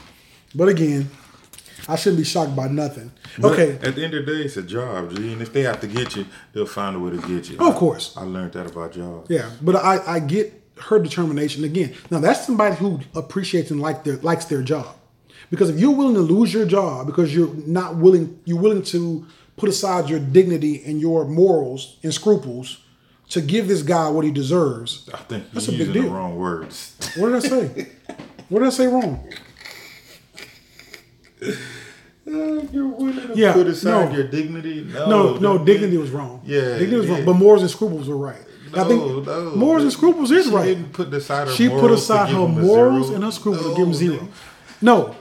But 0.55 0.67
again, 0.67 1.11
I 1.87 1.95
shouldn't 1.95 2.17
be 2.17 2.23
shocked 2.25 2.55
by 2.55 2.67
nothing. 2.67 3.11
But 3.37 3.51
Okay. 3.53 3.73
At 3.87 3.93
the 3.95 4.03
end 4.03 4.15
of 4.15 4.25
the 4.25 4.33
day, 4.33 4.41
it's 4.41 4.57
a 4.57 4.63
job, 4.63 5.15
G. 5.15 5.31
And 5.31 5.41
if 5.41 5.53
they 5.53 5.61
have 5.61 5.79
to 5.81 5.87
get 5.87 6.15
you, 6.15 6.25
they'll 6.53 6.65
find 6.65 6.95
a 6.95 6.99
way 6.99 7.11
to 7.11 7.17
get 7.27 7.49
you. 7.51 7.59
Of 7.59 7.75
course. 7.75 8.17
I 8.17 8.23
learned 8.23 8.53
that 8.53 8.65
about 8.65 8.93
jobs. 8.93 9.29
Yeah, 9.29 9.51
but 9.61 9.75
I, 9.75 10.15
I 10.15 10.19
get 10.19 10.59
her 10.81 10.97
determination 10.99 11.63
again. 11.63 11.93
Now 12.09 12.19
that's 12.19 12.45
somebody 12.45 12.75
who 12.75 12.99
appreciates 13.15 13.69
and 13.71 13.79
like 13.79 14.03
their 14.03 14.17
likes 14.17 14.45
their 14.45 14.63
job. 14.63 14.95
Because 15.51 15.69
if 15.69 15.79
you're 15.79 15.95
willing 15.95 16.15
to 16.15 16.21
lose 16.21 16.51
your 16.53 16.65
job 16.65 17.05
because 17.05 17.33
you're 17.33 17.53
not 17.53 17.95
willing, 17.95 18.39
you're 18.45 18.59
willing 18.59 18.81
to 18.83 19.25
put 19.55 19.69
aside 19.69 20.09
your 20.09 20.19
dignity 20.19 20.83
and 20.85 20.99
your 20.99 21.25
morals 21.25 21.97
and 22.03 22.13
scruples 22.13 22.79
to 23.29 23.41
give 23.41 23.67
this 23.67 23.81
guy 23.83 24.09
what 24.09 24.23
he 24.25 24.31
deserves. 24.31 25.09
I 25.13 25.17
think 25.17 25.51
That's 25.51 25.67
you're 25.67 25.75
a 25.75 25.77
big 25.77 25.87
using 25.87 26.01
the 26.03 26.07
deal. 26.09 26.13
wrong 26.17 26.37
words. 26.37 26.95
What 27.17 27.27
did 27.29 27.35
I 27.35 27.39
say? 27.47 27.87
what 28.49 28.59
did 28.59 28.67
I 28.67 28.71
say 28.71 28.87
wrong? 28.87 29.27
you're 32.25 32.87
willing 32.87 33.15
to 33.27 33.33
Yeah, 33.35 33.53
put 33.53 33.67
aside 33.67 34.09
no. 34.11 34.15
your 34.17 34.27
dignity. 34.27 34.83
No, 34.93 35.07
No, 35.07 35.37
no, 35.37 35.57
dignity 35.65 35.97
was 35.97 36.11
wrong. 36.11 36.41
Yeah, 36.45 36.77
dignity 36.77 36.95
was 36.97 37.07
yeah. 37.07 37.15
wrong, 37.15 37.25
but 37.25 37.33
morals 37.33 37.61
and 37.61 37.71
scruples 37.71 38.07
were 38.07 38.17
right. 38.17 38.41
No, 38.75 38.83
I 38.83 38.87
think 38.87 39.25
no. 39.25 39.55
morals 39.55 39.83
and 39.83 39.91
scruples 39.93 40.29
is 40.31 40.45
she 40.47 40.51
right. 40.51 40.65
Didn't 40.65 40.91
put 40.91 41.13
aside 41.13 41.47
her 41.47 41.53
She 41.53 41.69
put 41.69 41.87
to 41.87 41.93
aside 41.93 42.29
her 42.29 42.47
morals 42.47 43.09
and 43.11 43.23
her 43.23 43.31
scruples 43.31 43.63
to 43.63 43.69
No, 43.69 43.75
give 43.77 43.87
him 43.87 43.93
zero. 43.93 44.27
No, 44.81 45.15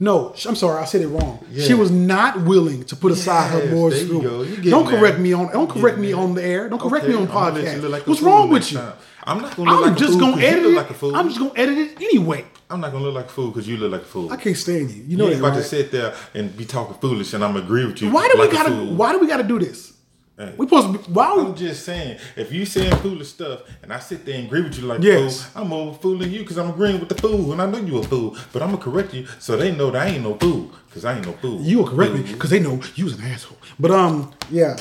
no, 0.00 0.34
I'm 0.46 0.54
sorry, 0.54 0.80
I 0.80 0.84
said 0.84 1.02
it 1.02 1.08
wrong. 1.08 1.44
She 1.56 1.74
was 1.74 1.90
not 1.90 2.42
willing 2.42 2.84
to 2.84 2.94
put 2.96 3.10
aside 3.12 3.50
her 3.50 3.64
Yes, 3.64 3.72
morals 3.72 3.94
there 3.94 4.02
and 4.14 4.22
you. 4.56 4.62
You 4.62 4.70
Don't 4.70 4.86
correct 4.86 5.16
there. 5.16 5.24
me 5.24 5.32
on. 5.32 5.52
Don't 5.52 5.68
correct 5.68 5.98
me 5.98 6.12
on 6.12 6.34
the 6.34 6.44
air. 6.44 6.68
Don't 6.68 6.80
correct 6.80 7.04
Okay, 7.04 7.12
me 7.14 7.18
on 7.18 7.28
I'm 7.28 7.34
gonna 7.34 7.50
let 7.62 7.64
podcast. 7.64 7.90
like 7.90 8.06
What's 8.06 8.22
wrong 8.22 8.48
with 8.50 8.70
you? 8.72 8.78
time. 8.78 8.92
I'm 9.24 9.42
not 9.42 9.56
gonna 9.56 9.70
look 9.70 9.78
I'm 9.80 9.90
like 9.90 9.96
a 9.96 10.00
just 10.00 10.12
fool 10.12 10.20
gonna 10.20 10.36
you 10.40 10.46
edit 10.46 10.64
it. 10.66 10.74
like 10.76 10.90
a 10.90 10.94
fool. 10.94 11.16
I'm 11.16 11.28
just 11.28 11.38
gonna 11.40 11.52
edit 11.56 11.76
it 11.78 12.00
anyway. 12.00 12.44
I'm 12.70 12.80
not 12.80 12.92
gonna 12.92 13.04
look 13.04 13.14
like 13.14 13.26
a 13.26 13.28
fool 13.28 13.48
because 13.48 13.66
you 13.68 13.76
look 13.76 13.90
like 13.92 14.02
a 14.02 14.04
fool. 14.04 14.32
I 14.32 14.36
can't 14.36 14.56
stand 14.56 14.90
you. 14.90 14.96
You 15.02 15.04
You 15.08 15.16
know 15.16 15.24
ain't 15.24 15.34
that, 15.34 15.38
about 15.40 15.54
right? 15.56 15.62
to 15.62 15.68
sit 15.68 15.90
there 15.90 16.14
and 16.34 16.56
be 16.56 16.64
talking 16.64 16.94
foolish, 17.00 17.34
and 17.34 17.42
I'm 17.44 17.56
agree 17.56 17.84
with 17.84 18.00
you. 18.00 18.10
Why 18.10 18.28
do 18.28 18.38
like 18.38 18.50
we 18.50 18.56
gotta? 18.56 18.70
Why 18.74 19.12
do 19.12 19.18
we 19.18 19.26
gotta 19.26 19.42
do 19.42 19.58
this? 19.58 19.92
Hey. 20.38 20.54
We 20.56 20.66
supposed 20.66 20.92
to 20.92 20.98
be. 21.08 21.12
Why? 21.12 21.34
I'm 21.36 21.56
just 21.56 21.84
saying, 21.84 22.16
if 22.36 22.52
you 22.52 22.64
saying 22.64 22.94
foolish 22.98 23.26
stuff 23.28 23.62
and 23.82 23.92
I 23.92 23.98
sit 23.98 24.24
there 24.24 24.36
and 24.36 24.46
agree 24.46 24.62
with 24.62 24.78
you 24.78 24.84
like 24.86 25.02
Yes. 25.02 25.42
fool, 25.42 25.62
I'm 25.62 25.68
more 25.68 25.94
fooling 25.94 26.30
you 26.30 26.40
because 26.40 26.56
I'm 26.58 26.70
agreeing 26.70 27.00
with 27.00 27.08
the 27.08 27.16
fool 27.16 27.50
and 27.52 27.60
I 27.60 27.66
know 27.66 27.78
you 27.78 27.98
a 27.98 28.04
fool. 28.04 28.36
But 28.52 28.62
I'm 28.62 28.70
gonna 28.70 28.80
correct 28.82 29.12
you 29.14 29.26
so 29.40 29.56
they 29.56 29.74
know 29.74 29.90
that 29.90 30.06
I 30.06 30.10
ain't 30.10 30.22
no 30.22 30.34
fool 30.36 30.70
because 30.86 31.04
I 31.04 31.16
ain't 31.16 31.26
no 31.26 31.32
fool. 31.32 31.60
You 31.60 31.78
will 31.78 31.88
correct 31.88 32.12
me 32.14 32.22
because 32.22 32.50
they 32.50 32.60
know 32.60 32.80
you 32.94 33.06
was 33.06 33.18
an 33.18 33.24
asshole. 33.24 33.58
But 33.80 33.90
um, 33.90 34.32
yeah. 34.48 34.76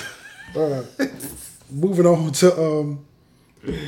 Uh, 0.56 0.84
moving 1.72 2.06
on 2.06 2.32
to 2.34 2.62
um, 2.62 3.06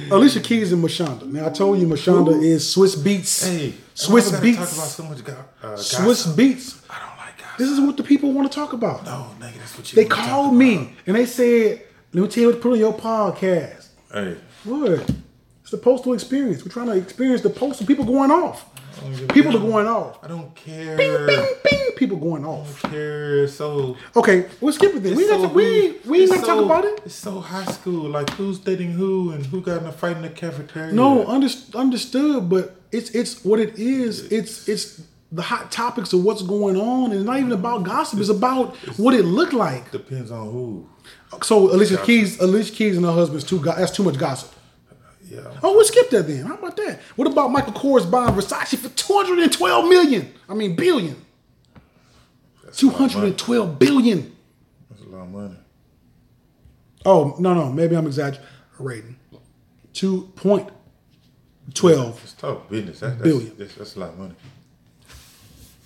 Alicia 0.10 0.40
Keys 0.40 0.72
and 0.72 0.84
Mashonda. 0.84 1.32
Now 1.32 1.46
I 1.46 1.50
told 1.50 1.80
you 1.80 1.86
Mashonda 1.86 2.42
is 2.44 2.64
Swizz 2.76 2.98
Beatz. 2.98 3.48
Hey, 3.48 3.76
Swizz 3.94 4.34
why 4.34 4.40
we 4.40 4.54
gotta 4.54 4.66
Beatz. 4.66 4.70
Talk 4.70 4.74
about 4.74 4.88
so 4.88 5.04
much 5.04 5.20
uh, 5.62 5.76
Swizz? 5.76 6.36
Beatz. 6.36 6.82
This 7.60 7.70
is 7.70 7.80
what 7.80 7.98
the 7.98 8.04
people 8.04 8.32
want 8.32 8.52
to 8.52 8.56
talk 8.56 8.74
about. 8.74 9.06
no, 9.06 9.28
nigga, 9.40 9.58
that's 9.60 9.78
what 9.78 9.92
you. 9.92 9.96
they 9.98 10.06
called 10.06 10.56
me 10.56 10.94
and 11.06 11.16
they 11.16 11.26
said, 11.26 11.82
"Let 12.14 12.22
me 12.24 12.28
tell 12.30 12.42
you 12.42 12.48
what 12.50 12.56
to 12.56 12.62
put 12.62 12.72
on 12.74 12.80
your 12.80 12.94
podcast." 12.94 13.88
Hey, 14.12 14.36
What? 14.64 15.12
It's 15.62 15.72
the 15.72 15.78
postal 15.78 16.14
experience. 16.14 16.64
We're 16.66 16.72
trying 16.72 16.88
to 16.88 16.94
experience 16.98 17.42
the 17.42 17.50
postal. 17.52 17.86
People 17.86 18.06
going 18.06 18.32
off. 18.32 18.66
don't 19.02 19.12
give 19.12 19.30
a 19.30 19.34
People 19.34 19.56
are 19.58 19.60
going 19.60 19.88
off. 19.88 20.18
I 20.24 20.28
don't 20.28 20.56
care. 20.56 20.98
Bing, 20.98 21.26
bing, 21.28 21.48
bing. 21.64 21.92
People 21.96 22.18
going 22.18 22.44
off. 22.44 22.84
I 22.84 22.88
don't 22.88 22.92
care. 22.94 23.48
So 23.48 23.96
Okay, 24.16 24.46
we'll 24.62 24.74
skip 24.74 24.96
it 24.96 25.04
then. 25.04 25.16
We 25.16 25.24
It's 25.24 25.32
ain't 25.32 25.42
got 25.42 25.48
so 25.48 25.50
to, 25.50 25.54
we, 25.54 26.00
we 26.10 26.22
ain't 26.24 26.32
it's 26.32 26.42
got 26.42 26.48
talk 26.56 26.66
about 26.66 26.86
it. 26.86 27.02
It's 27.06 27.14
so 27.14 27.40
high 27.40 27.66
school. 27.66 28.10
Like 28.10 28.30
who's 28.32 28.58
dating 28.58 28.94
who 28.94 29.32
and 29.34 29.46
who 29.46 29.62
got 29.62 29.82
in 29.82 29.88
a 29.88 29.92
fight 29.92 30.16
in 30.16 30.24
the 30.24 30.30
cafeteria. 30.30 30.92
No, 30.94 31.28
under, 31.28 31.50
understood, 31.76 32.50
but 32.50 32.76
it's 32.92 33.12
it's 33.12 33.44
what 33.46 33.60
it 33.60 33.78
is. 33.78 34.32
It's 34.32 34.68
it's 34.68 35.02
the 35.32 35.42
hot 35.42 35.72
topics 35.72 36.12
of 36.14 36.24
what's 36.24 36.42
going 36.42 36.76
on. 36.76 37.12
And 37.12 37.16
It's 37.20 37.26
not 37.26 37.38
even 37.38 37.52
about 37.52 37.84
gossip. 37.84 38.20
It's 38.20 38.30
about 38.30 38.76
what 38.98 39.14
it 39.14 39.24
looked 39.24 39.54
like. 39.54 39.92
depends 39.92 40.32
on 40.32 40.52
who. 40.52 40.90
So 41.44 41.72
Alicia 41.72 41.94
Gossip. 41.96 42.06
Keys, 42.08 42.40
Alicia 42.40 42.74
Keys 42.74 42.98
and 42.98 43.06
her 43.06 43.12
husband's 43.12 43.44
too. 43.46 43.60
Go- 43.60 43.76
that's 43.76 43.92
too 43.92 44.04
much 44.04 44.18
gossip. 44.18 44.52
Yeah. 45.28 45.42
Oh, 45.62 45.74
we'll 45.74 45.86
skip 45.86 46.10
that 46.10 46.26
then. 46.28 46.46
How 46.46 46.56
about 46.56 46.76
that? 46.78 47.00
What 47.16 47.28
about 47.28 47.50
Michael 47.52 47.74
Kors 47.74 48.10
buying 48.10 48.34
Versace 48.34 48.76
for 48.78 48.90
two 48.90 49.14
hundred 49.14 49.38
and 49.44 49.54
twelve 49.54 49.88
million? 49.88 50.34
I 50.50 50.56
mean 50.56 50.76
billion. 50.76 51.16
Two 52.74 52.90
hundred 52.90 53.24
and 53.24 53.38
twelve 53.38 53.78
billion. 53.78 54.36
That's 54.90 55.04
a 55.04 55.06
lot 55.10 55.22
of 55.22 55.30
money. 55.30 55.56
Oh 57.06 57.36
no 57.38 57.54
no 57.54 57.72
maybe 57.72 57.96
I'm 57.96 58.08
exaggerating. 58.08 59.18
Two 59.94 60.32
point 60.36 60.70
twelve. 61.76 62.20
It's 62.24 62.34
tough 62.34 62.68
business. 62.70 63.00
That, 63.02 63.10
that's, 63.20 63.22
Billion. 63.22 63.56
That's, 63.58 63.76
that's 63.76 63.96
a 63.96 64.00
lot 64.00 64.10
of 64.10 64.18
money. 64.18 64.36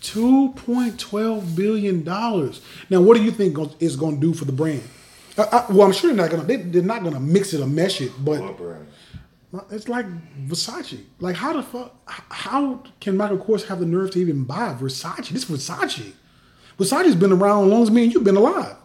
Two 0.04 0.50
point 0.50 1.00
twelve 1.00 1.56
billion 1.56 2.04
dollars. 2.04 2.62
Now, 2.90 3.02
what 3.02 3.16
do 3.16 3.24
you 3.24 3.32
think 3.32 3.58
is 3.82 3.96
going 3.96 4.16
to 4.16 4.22
do 4.22 4.34
for 4.34 4.44
the 4.44 4.52
brand? 4.52 4.84
I, 5.38 5.44
I, 5.44 5.66
well, 5.72 5.88
I'm 5.88 5.94
sure 5.94 6.14
they're 6.14 6.18
not 6.22 6.30
going 6.30 6.42
to. 6.42 6.48
They, 6.48 6.58
they're 6.58 6.82
not 6.82 7.02
going 7.02 7.14
to 7.14 7.22
mix 7.22 7.54
it 7.54 7.62
or 7.62 7.68
mesh 7.68 8.02
it, 8.02 8.12
but 8.24 8.42
it's 9.72 9.88
like 9.88 10.06
Versace. 10.46 11.02
Like, 11.20 11.38
how 11.38 11.54
the 11.54 11.64
fuck? 11.64 11.96
How 12.06 12.84
can 13.00 13.16
Michael 13.16 13.38
Kors 13.38 13.66
have 13.68 13.80
the 13.80 13.86
nerve 13.86 14.12
to 14.12 14.20
even 14.20 14.44
buy 14.44 14.74
Versace? 14.74 15.30
This 15.30 15.46
Versace. 15.46 16.12
Versace's 16.78 17.16
been 17.16 17.32
around 17.32 17.66
as 17.66 17.72
long 17.72 17.84
as 17.84 17.90
me 17.92 18.04
and 18.04 18.14
you've 18.14 18.26
been 18.26 18.36
alive. 18.36 18.76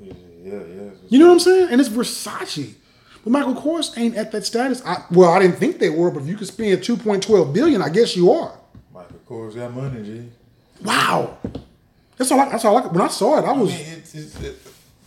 Yeah, 0.00 0.14
yeah. 0.42 0.52
yeah. 0.52 0.90
You 1.10 1.18
know 1.18 1.26
what 1.26 1.32
I'm 1.34 1.40
saying? 1.40 1.68
And 1.72 1.80
it's 1.80 1.90
Versace. 1.90 2.74
But 3.22 3.30
Michael 3.32 3.54
Kors 3.54 3.98
ain't 3.98 4.14
at 4.14 4.32
that 4.32 4.46
status. 4.46 4.80
I, 4.86 5.04
well, 5.10 5.30
I 5.30 5.40
didn't 5.40 5.56
think 5.56 5.78
they 5.78 5.90
were, 5.90 6.10
but 6.10 6.22
if 6.22 6.28
you 6.28 6.36
could 6.36 6.46
spend 6.46 6.80
2.12 6.80 7.52
billion, 7.52 7.82
I 7.82 7.90
guess 7.90 8.16
you 8.16 8.30
are. 8.30 8.56
Michael 9.28 9.46
Kors 9.50 9.54
got 9.56 9.74
money, 9.74 10.02
G. 10.02 10.28
Wow. 10.84 11.38
That's 12.16 12.30
all. 12.32 12.40
I, 12.40 12.48
that's 12.50 12.64
all. 12.64 12.76
I, 12.78 12.86
when 12.86 13.00
I 13.00 13.08
saw 13.08 13.38
it, 13.38 13.42
I 13.44 13.48
I 13.48 13.52
was. 13.52 13.70
mean, 13.70 13.80
it's, 13.98 14.14
it's, 14.14 14.40
it, 14.42 14.56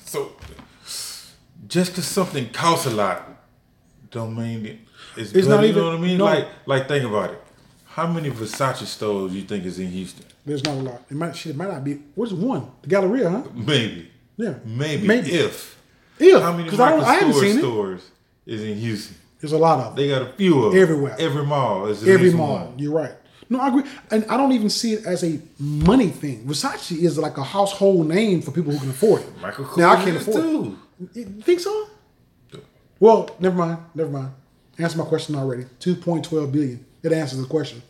so 0.05 0.31
just 1.67 1.91
because 1.91 2.05
something 2.05 2.49
costs 2.51 2.85
a 2.85 2.91
lot, 2.91 3.27
don't 4.11 4.35
mean 4.35 4.65
it- 4.65 4.79
it's, 5.17 5.33
It's 5.33 5.47
not 5.47 5.65
you 5.65 5.73
know 5.73 5.85
what 5.89 5.95
I 5.95 6.01
mean? 6.01 6.17
no. 6.17 6.25
Like, 6.25 6.47
like 6.65 6.87
think 6.87 7.03
about 7.03 7.31
it. 7.31 7.41
How 7.85 8.05
many 8.07 8.29
Versace 8.29 8.85
stores 8.85 9.33
you 9.33 9.41
think 9.41 9.65
is 9.65 9.79
in 9.79 9.87
Houston? 9.89 10.25
There's 10.45 10.63
not 10.63 10.75
a 10.75 10.79
lot. 10.79 11.01
It 11.09 11.15
might. 11.17 11.35
Shit, 11.35 11.51
it 11.51 11.57
might 11.57 11.67
not 11.69 11.83
be. 11.83 11.95
What's 12.15 12.31
one? 12.31 12.71
The 12.83 12.87
Galleria, 12.87 13.29
huh? 13.29 13.43
Maybe. 13.53 14.09
Yeah. 14.37 14.53
Maybe. 14.63 15.07
Maybe. 15.07 15.31
If. 15.31 15.77
Yeah. 16.19 16.39
How 16.41 16.51
many 16.51 16.65
Because 16.65 16.79
I, 16.79 16.91
don't- 16.91 17.03
I 17.03 17.31
seen 17.31 17.57
stores 17.57 18.09
is 18.45 18.63
in 18.63 18.77
Houston? 18.77 19.15
There's 19.41 19.51
a 19.53 19.57
lot 19.57 19.79
of 19.79 19.85
them. 19.87 19.95
They 19.95 20.09
got 20.09 20.21
a 20.21 20.31
few 20.33 20.63
of 20.63 20.73
them. 20.73 20.81
Everywhere. 20.81 21.15
Every 21.19 21.45
mall 21.45 21.87
is 21.87 22.07
Every 22.07 22.31
mall. 22.31 22.65
one. 22.67 22.79
You're 22.79 22.93
right. 22.93 23.13
No, 23.51 23.59
I 23.59 23.69
agree. 23.69 23.83
And 24.11 24.25
I 24.25 24.37
don't 24.37 24.51
even 24.51 24.69
see 24.69 24.93
it 24.93 25.05
as 25.05 25.23
a 25.23 25.39
money 25.57 26.09
thing. 26.09 26.45
Versace 26.45 26.95
is 26.95 27.17
like 27.17 27.37
a 27.37 27.43
household 27.43 28.07
name 28.07 28.41
for 28.41 28.51
people 28.51 28.71
who 28.71 28.79
can 28.79 28.89
afford 28.89 29.23
it. 29.23 29.41
Michael 29.41 29.65
Kors 29.65 29.77
now 29.77 29.89
I 29.91 30.03
can't 30.03 30.17
afford 30.17 30.43
too. 30.43 30.79
it. 31.15 31.17
You 31.17 31.41
think 31.41 31.59
so? 31.59 31.87
Well, 32.99 33.35
never 33.39 33.55
mind. 33.55 33.79
Never 33.95 34.09
mind. 34.11 34.31
Answer 34.77 34.97
my 34.99 35.05
question 35.05 35.35
already. 35.35 35.65
Two 35.79 35.95
point 35.95 36.25
twelve 36.25 36.51
billion. 36.51 36.85
It 37.01 37.11
answers 37.11 37.39
the 37.39 37.47
question. 37.47 37.81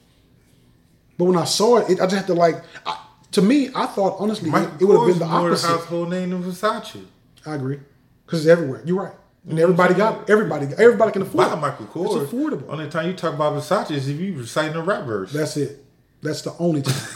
But 1.18 1.26
when 1.26 1.36
I 1.38 1.44
saw 1.44 1.78
it, 1.80 1.90
it 1.90 2.00
I 2.00 2.06
just 2.06 2.16
had 2.16 2.28
to 2.28 2.34
like. 2.34 2.64
I, 2.86 3.06
to 3.32 3.42
me, 3.42 3.70
I 3.76 3.86
thought 3.86 4.16
honestly, 4.20 4.50
Michael 4.50 4.74
it, 4.80 4.86
would 4.86 4.98
have 4.98 5.08
been 5.08 5.20
the 5.20 5.26
more 5.26 5.50
opposite. 5.50 5.68
household 5.68 6.10
name 6.10 6.30
than 6.30 6.42
Versace. 6.42 7.06
I 7.46 7.56
agree, 7.56 7.80
because 8.26 8.46
it's 8.46 8.50
everywhere. 8.50 8.82
You're 8.86 9.04
right, 9.04 9.14
and 9.48 9.60
everybody 9.60 9.94
got 9.94 10.30
everybody. 10.30 10.68
Everybody 10.78 11.12
can 11.12 11.22
afford 11.22 11.48
Buy 11.48 11.54
it. 11.54 11.58
Michael 11.58 11.86
Kors. 11.88 12.24
It's 12.24 12.32
affordable. 12.32 12.70
Only 12.70 12.90
time 12.90 13.08
you 13.08 13.14
talk 13.14 13.34
about 13.34 13.54
Versace 13.54 13.92
is 13.92 14.08
if 14.08 14.20
you 14.20 14.36
reciting 14.36 14.76
a 14.76 14.82
rap 14.82 15.06
verse. 15.06 15.32
That's 15.32 15.58
it. 15.58 15.84
That's 16.22 16.42
the 16.42 16.54
only 16.60 16.82
time. 16.82 17.08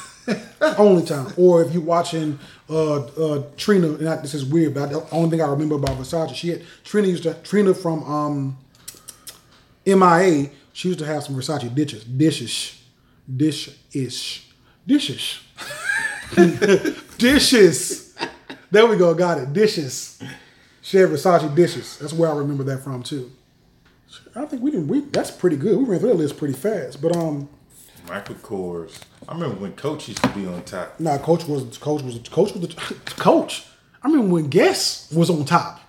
only 0.77 1.05
time. 1.05 1.33
Or 1.37 1.61
if 1.63 1.73
you're 1.73 1.83
watching 1.83 2.39
uh, 2.69 3.01
uh, 3.01 3.43
Trina, 3.57 3.93
and 3.93 4.07
I, 4.07 4.15
this 4.17 4.33
is 4.33 4.45
weird, 4.45 4.73
but 4.73 4.89
the 4.89 5.05
only 5.11 5.31
thing 5.31 5.41
I 5.41 5.49
remember 5.49 5.75
about 5.75 5.97
Versace, 5.97 6.33
she 6.33 6.49
had 6.49 6.61
Trina 6.83 7.07
used 7.07 7.23
to 7.23 7.33
Trina 7.43 7.73
from 7.73 8.03
um, 8.03 8.57
MIA. 9.85 10.49
She 10.71 10.87
used 10.87 10.99
to 10.99 11.05
have 11.05 11.23
some 11.23 11.35
Versace 11.35 11.73
dishes, 11.73 12.03
dishes, 12.05 12.81
dish 13.35 13.69
ish, 13.91 14.47
dishes, 14.87 15.39
dishes. 17.17 18.15
There 18.71 18.87
we 18.87 18.95
go. 18.97 19.13
Got 19.13 19.39
it. 19.39 19.53
Dishes. 19.53 20.21
She 20.83 20.97
had 20.97 21.09
Versace 21.09 21.55
dishes. 21.55 21.97
That's 21.97 22.13
where 22.13 22.29
I 22.29 22.35
remember 22.35 22.63
that 22.65 22.83
from 22.83 23.01
too. 23.01 23.31
I 24.35 24.45
think 24.45 24.61
we 24.61 24.69
didn't. 24.69 24.89
We 24.89 24.99
that's 25.01 25.31
pretty 25.31 25.55
good. 25.55 25.77
We 25.77 25.85
ran 25.85 25.99
through 25.99 26.09
that 26.09 26.15
list 26.17 26.37
pretty 26.37 26.53
fast. 26.53 27.01
But 27.01 27.15
um, 27.15 27.49
Michael 28.07 28.35
Kors. 28.35 28.99
I 29.27 29.33
remember 29.33 29.55
when 29.55 29.73
Coach 29.73 30.09
used 30.09 30.21
to 30.21 30.29
be 30.29 30.45
on 30.45 30.61
top. 30.63 30.99
Nah, 30.99 31.17
coach 31.17 31.45
was 31.47 31.77
coach 31.77 32.03
was 32.03 32.19
coach 32.29 32.53
was 32.53 32.61
the 32.67 32.95
coach. 33.15 33.65
I 34.03 34.07
remember 34.09 34.33
when 34.33 34.49
Guess 34.49 35.11
was 35.13 35.29
on 35.29 35.45
top. 35.45 35.79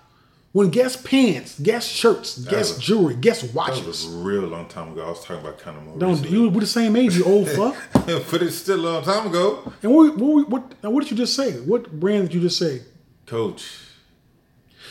When 0.53 0.69
Guess 0.69 1.01
pants, 1.01 1.59
Guess 1.59 1.85
shirts, 1.85 2.37
Guess 2.39 2.75
was- 2.75 2.79
jewelry, 2.79 3.15
Guess 3.15 3.43
watches. 3.53 3.81
That 3.81 3.87
was 3.87 4.05
a 4.05 4.17
real 4.19 4.43
long 4.43 4.67
time 4.69 4.93
ago. 4.93 5.05
I 5.05 5.09
was 5.09 5.19
talking 5.19 5.45
about 5.45 5.59
kind 5.59 5.75
of 5.77 5.83
more. 5.83 5.97
Don't 5.99 6.11
recently. 6.11 6.31
you? 6.39 6.49
We're 6.49 6.61
the 6.61 6.65
same 6.67 6.95
age, 6.95 7.17
you 7.17 7.25
old 7.25 7.49
fuck. 7.51 7.75
but 7.91 8.41
it's 8.41 8.55
still 8.55 8.79
a 8.79 8.87
long 8.89 9.03
time 9.03 9.27
ago. 9.27 9.73
And 9.83 9.93
what 9.93 10.15
what 10.17 10.49
what, 10.49 10.73
what 10.83 11.01
did 11.01 11.11
you 11.11 11.17
just 11.17 11.35
say? 11.35 11.51
What 11.59 11.91
brand 11.99 12.29
did 12.29 12.35
you 12.35 12.39
just 12.41 12.57
say? 12.57 12.81
Coach. 13.25 13.69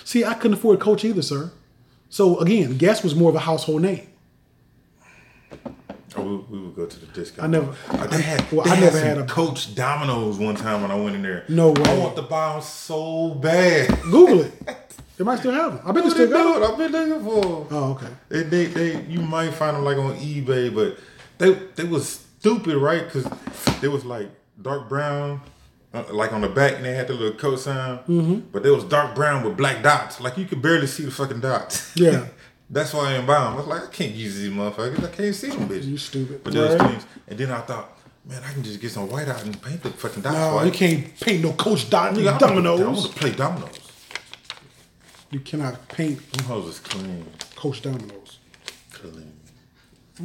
See, 0.04 0.24
I 0.24 0.34
couldn't 0.34 0.58
afford 0.58 0.80
Coach 0.80 1.04
either, 1.04 1.22
sir. 1.22 1.50
So 2.10 2.38
again, 2.38 2.76
Guess 2.76 3.02
was 3.02 3.14
more 3.14 3.30
of 3.30 3.34
a 3.36 3.40
household 3.40 3.82
name. 3.82 4.06
Oh, 6.16 6.22
we, 6.22 6.36
we 6.58 6.64
would 6.66 6.76
go 6.76 6.86
to 6.86 7.00
the 7.00 7.06
discount. 7.06 7.48
I 7.48 7.50
never- 7.50 7.74
Uh, 7.90 8.06
they 8.06 8.22
had, 8.22 8.52
well, 8.52 8.64
they 8.64 8.70
I 8.70 8.74
had 8.76 8.84
never 8.84 9.00
had 9.00 9.18
a- 9.18 9.26
Coach 9.26 9.74
Dominoes 9.74 10.38
one 10.38 10.54
time 10.54 10.82
when 10.82 10.90
I 10.92 10.94
went 10.94 11.16
in 11.16 11.22
there. 11.22 11.44
No 11.48 11.70
way. 11.72 11.82
I 11.84 11.98
want 11.98 12.14
the 12.14 12.22
them 12.22 12.60
so 12.62 13.34
bad. 13.34 13.90
Google 14.02 14.42
it. 14.42 14.52
They 15.16 15.22
might 15.22 15.38
still 15.38 15.52
have 15.52 15.74
them. 15.76 15.80
I 15.86 15.92
bet 15.92 15.94
they 15.94 16.00
What 16.08 16.10
still 16.10 16.26
they 16.26 16.32
got 16.32 16.60
them. 16.60 16.72
I've 16.72 16.76
been 16.76 16.90
looking 16.90 17.24
for. 17.24 17.38
'em. 17.60 17.66
Oh, 17.70 17.92
okay. 17.92 18.08
They, 18.30 18.42
they, 18.42 18.64
they, 18.66 19.02
you 19.04 19.20
might 19.20 19.50
find 19.54 19.76
them 19.76 19.84
like 19.84 19.96
on 19.96 20.16
eBay, 20.16 20.74
but 20.74 20.98
they, 21.38 21.52
they 21.76 21.84
was 21.84 22.08
stupid, 22.40 22.76
right? 22.78 23.04
Because 23.04 23.24
they 23.80 23.86
was 23.86 24.04
like 24.04 24.28
dark 24.60 24.88
brown, 24.88 25.40
like 26.10 26.32
on 26.32 26.40
the 26.40 26.48
back, 26.48 26.74
and 26.76 26.84
they 26.84 26.94
had 26.94 27.06
the 27.08 27.14
little 27.14 27.38
coat 27.38 27.56
sign. 27.60 27.98
Mm-hmm. 28.00 28.34
But 28.52 28.62
they 28.62 28.70
was 28.70 28.84
dark 28.84 29.14
brown 29.14 29.44
with 29.44 29.56
black 29.56 29.82
dots. 29.82 30.20
Like 30.20 30.36
you 30.36 30.44
could 30.46 30.60
barely 30.62 30.86
see 30.86 31.04
the 31.04 31.10
fucking 31.10 31.40
dots. 31.40 31.92
Yeah. 31.96 32.26
That's 32.70 32.94
why 32.94 33.10
I 33.10 33.16
ain't 33.18 33.26
buying 33.26 33.44
them. 33.44 33.52
I 33.52 33.56
was 33.56 33.66
like, 33.66 33.84
I 33.84 33.92
can't 33.92 34.14
use 34.14 34.36
these 34.36 34.50
motherfuckers. 34.50 35.04
I 35.04 35.14
can't 35.14 35.34
see 35.34 35.48
them 35.50 35.68
bitches. 35.68 35.84
You 35.84 35.98
stupid. 35.98 36.42
But 36.42 36.54
those 36.54 36.78
Right. 36.80 36.90
things, 36.90 37.06
and 37.28 37.38
then 37.38 37.50
I 37.52 37.60
thought, 37.60 37.96
man, 38.24 38.42
I 38.42 38.52
can 38.54 38.62
just 38.64 38.80
get 38.80 38.90
some 38.90 39.08
white 39.10 39.28
out 39.28 39.44
and 39.44 39.60
paint 39.62 39.82
the 39.82 39.90
fucking 39.90 40.22
dots 40.22 40.34
No, 40.34 40.54
white. 40.56 40.64
you 40.66 40.72
can't 40.72 41.20
paint 41.20 41.42
no 41.44 41.52
Coach 41.52 41.90
Dot 41.90 42.14
Nigga, 42.14 42.24
wanna- 42.24 42.28
I 42.28 42.30
want 42.32 42.40
dominoes. 42.78 43.08
to 43.08 43.14
play 43.14 43.30
dominoes. 43.32 43.78
You 45.30 45.40
cannot 45.40 45.86
paint 45.88 46.32
Them 46.32 46.46
hoes 46.46 46.66
is 46.74 46.78
clean. 46.80 47.26
Coach 47.54 47.82
dominoes. 47.82 48.38
Clean. 48.92 49.32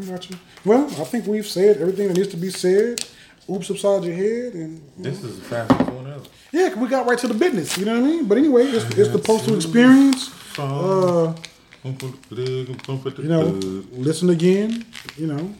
I 0.01 0.05
got 0.05 0.29
you. 0.29 0.37
Well, 0.63 0.85
I 0.85 1.03
think 1.03 1.25
we've 1.27 1.45
said 1.47 1.77
everything 1.81 2.07
that 2.07 2.15
needs 2.17 2.29
to 2.29 2.37
be 2.37 2.49
said. 2.51 3.03
Oops 3.49 3.71
upside 3.71 4.03
your 4.03 4.15
head, 4.15 4.53
and 4.53 4.81
This 4.97 5.23
is 5.23 5.39
the 5.39 5.45
fastest 5.45 5.89
one 5.91 6.07
ever. 6.07 6.21
yeah, 6.51 6.75
we 6.79 6.87
got 6.87 7.07
right 7.07 7.17
to 7.19 7.27
the 7.27 7.33
business. 7.33 7.77
You 7.77 7.85
know 7.85 7.99
what 7.99 8.03
I 8.03 8.11
mean? 8.11 8.27
But 8.27 8.37
anyway, 8.37 8.63
it's, 8.65 8.85
it's 8.97 9.09
the 9.09 9.19
postal 9.19 9.55
experience. 9.55 10.29
Uh, 10.59 11.33
you 11.83 13.27
know, 13.27 13.59
listen 13.91 14.29
again. 14.29 14.85
You 15.17 15.27
know, 15.27 15.55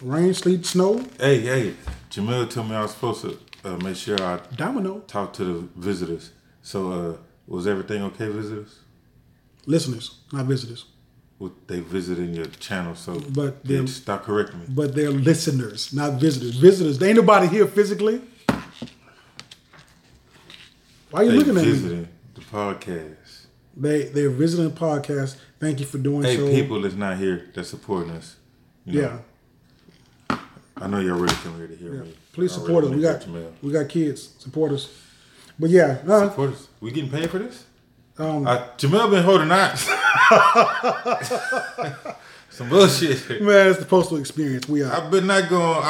rain, 0.00 0.32
sleet, 0.34 0.64
snow, 0.64 1.04
Hey, 1.18 1.40
hey, 1.40 1.74
Jamil 2.10 2.48
told 2.48 2.68
me 2.68 2.76
I 2.76 2.82
was 2.82 2.92
supposed 2.92 3.22
to 3.22 3.38
uh, 3.64 3.76
make 3.78 3.96
sure 3.96 4.20
I 4.22 4.40
domino. 4.56 5.00
talk 5.00 5.32
to 5.34 5.44
the 5.44 5.68
visitors. 5.76 6.30
So, 6.62 6.90
uh, 6.92 7.16
was 7.46 7.66
everything 7.66 8.02
okay, 8.04 8.28
visitors? 8.28 8.80
Listeners, 9.66 10.18
not 10.32 10.46
visitors, 10.46 10.84
Well, 11.38 11.52
they 11.66 11.80
visiting 11.80 12.32
your 12.34 12.46
channel, 12.46 12.94
so 12.94 13.20
But 13.20 13.62
they 13.64 13.84
stop 13.86 14.24
correcting 14.24 14.60
me. 14.60 14.66
But 14.70 14.94
they're 14.94 15.10
listeners, 15.10 15.92
not 15.92 16.14
visitors. 16.14 16.56
Visitors, 16.56 17.02
ain't 17.02 17.16
nobody 17.16 17.46
here 17.46 17.66
physically. 17.66 18.22
Why 21.10 21.20
are 21.20 21.24
you 21.24 21.30
They 21.32 21.36
looking 21.38 21.56
at 21.58 21.64
me? 21.64 21.70
visiting 21.72 22.08
the 22.34 22.40
podcast. 22.40 23.46
They 23.76 24.04
they're 24.04 24.30
visiting 24.30 24.70
the 24.70 24.80
podcast. 24.80 25.36
Thank 25.60 25.80
you 25.80 25.86
for 25.86 25.98
doing 25.98 26.22
Hey, 26.22 26.36
so. 26.36 26.50
people 26.50 26.80
that's 26.80 26.94
not 26.94 27.16
here 27.18 27.50
that's 27.54 27.68
supporting 27.70 28.12
us. 28.12 28.36
you 28.84 29.02
know, 29.02 29.20
yeah, 30.30 30.38
I 30.78 30.86
know 30.86 31.00
y'all 31.00 31.18
really 31.18 31.34
come 31.36 31.56
here 31.58 31.66
to 31.66 31.76
hear 31.76 31.94
yeah. 31.96 32.00
me. 32.02 32.14
Please 32.32 32.52
support 32.52 32.84
us. 32.84 32.90
We 32.90 33.02
got 33.02 33.26
we 33.62 33.72
got 33.72 33.88
kids. 33.88 34.30
Support 34.38 34.72
us. 34.72 34.88
But 35.58 35.70
yeah, 35.70 35.98
no, 36.06 36.28
Support 36.28 36.50
us. 36.54 36.68
We 36.80 36.90
getting 36.90 37.10
paid 37.10 37.30
for 37.30 37.38
this? 37.38 37.64
Um, 38.18 38.46
Uh, 38.46 38.58
Jamel 38.78 39.10
been 39.10 39.24
holding 39.24 39.50
out. 39.50 39.76
Some 42.50 42.68
bullshit. 42.70 43.42
man, 43.42 43.68
it's 43.68 43.78
the 43.80 43.84
postal 43.84 44.16
experience. 44.16 44.66
We 44.68 44.82
are. 44.82 44.90
I've 44.92 45.10
been 45.10 45.26
not 45.26 45.48
going. 45.50 45.84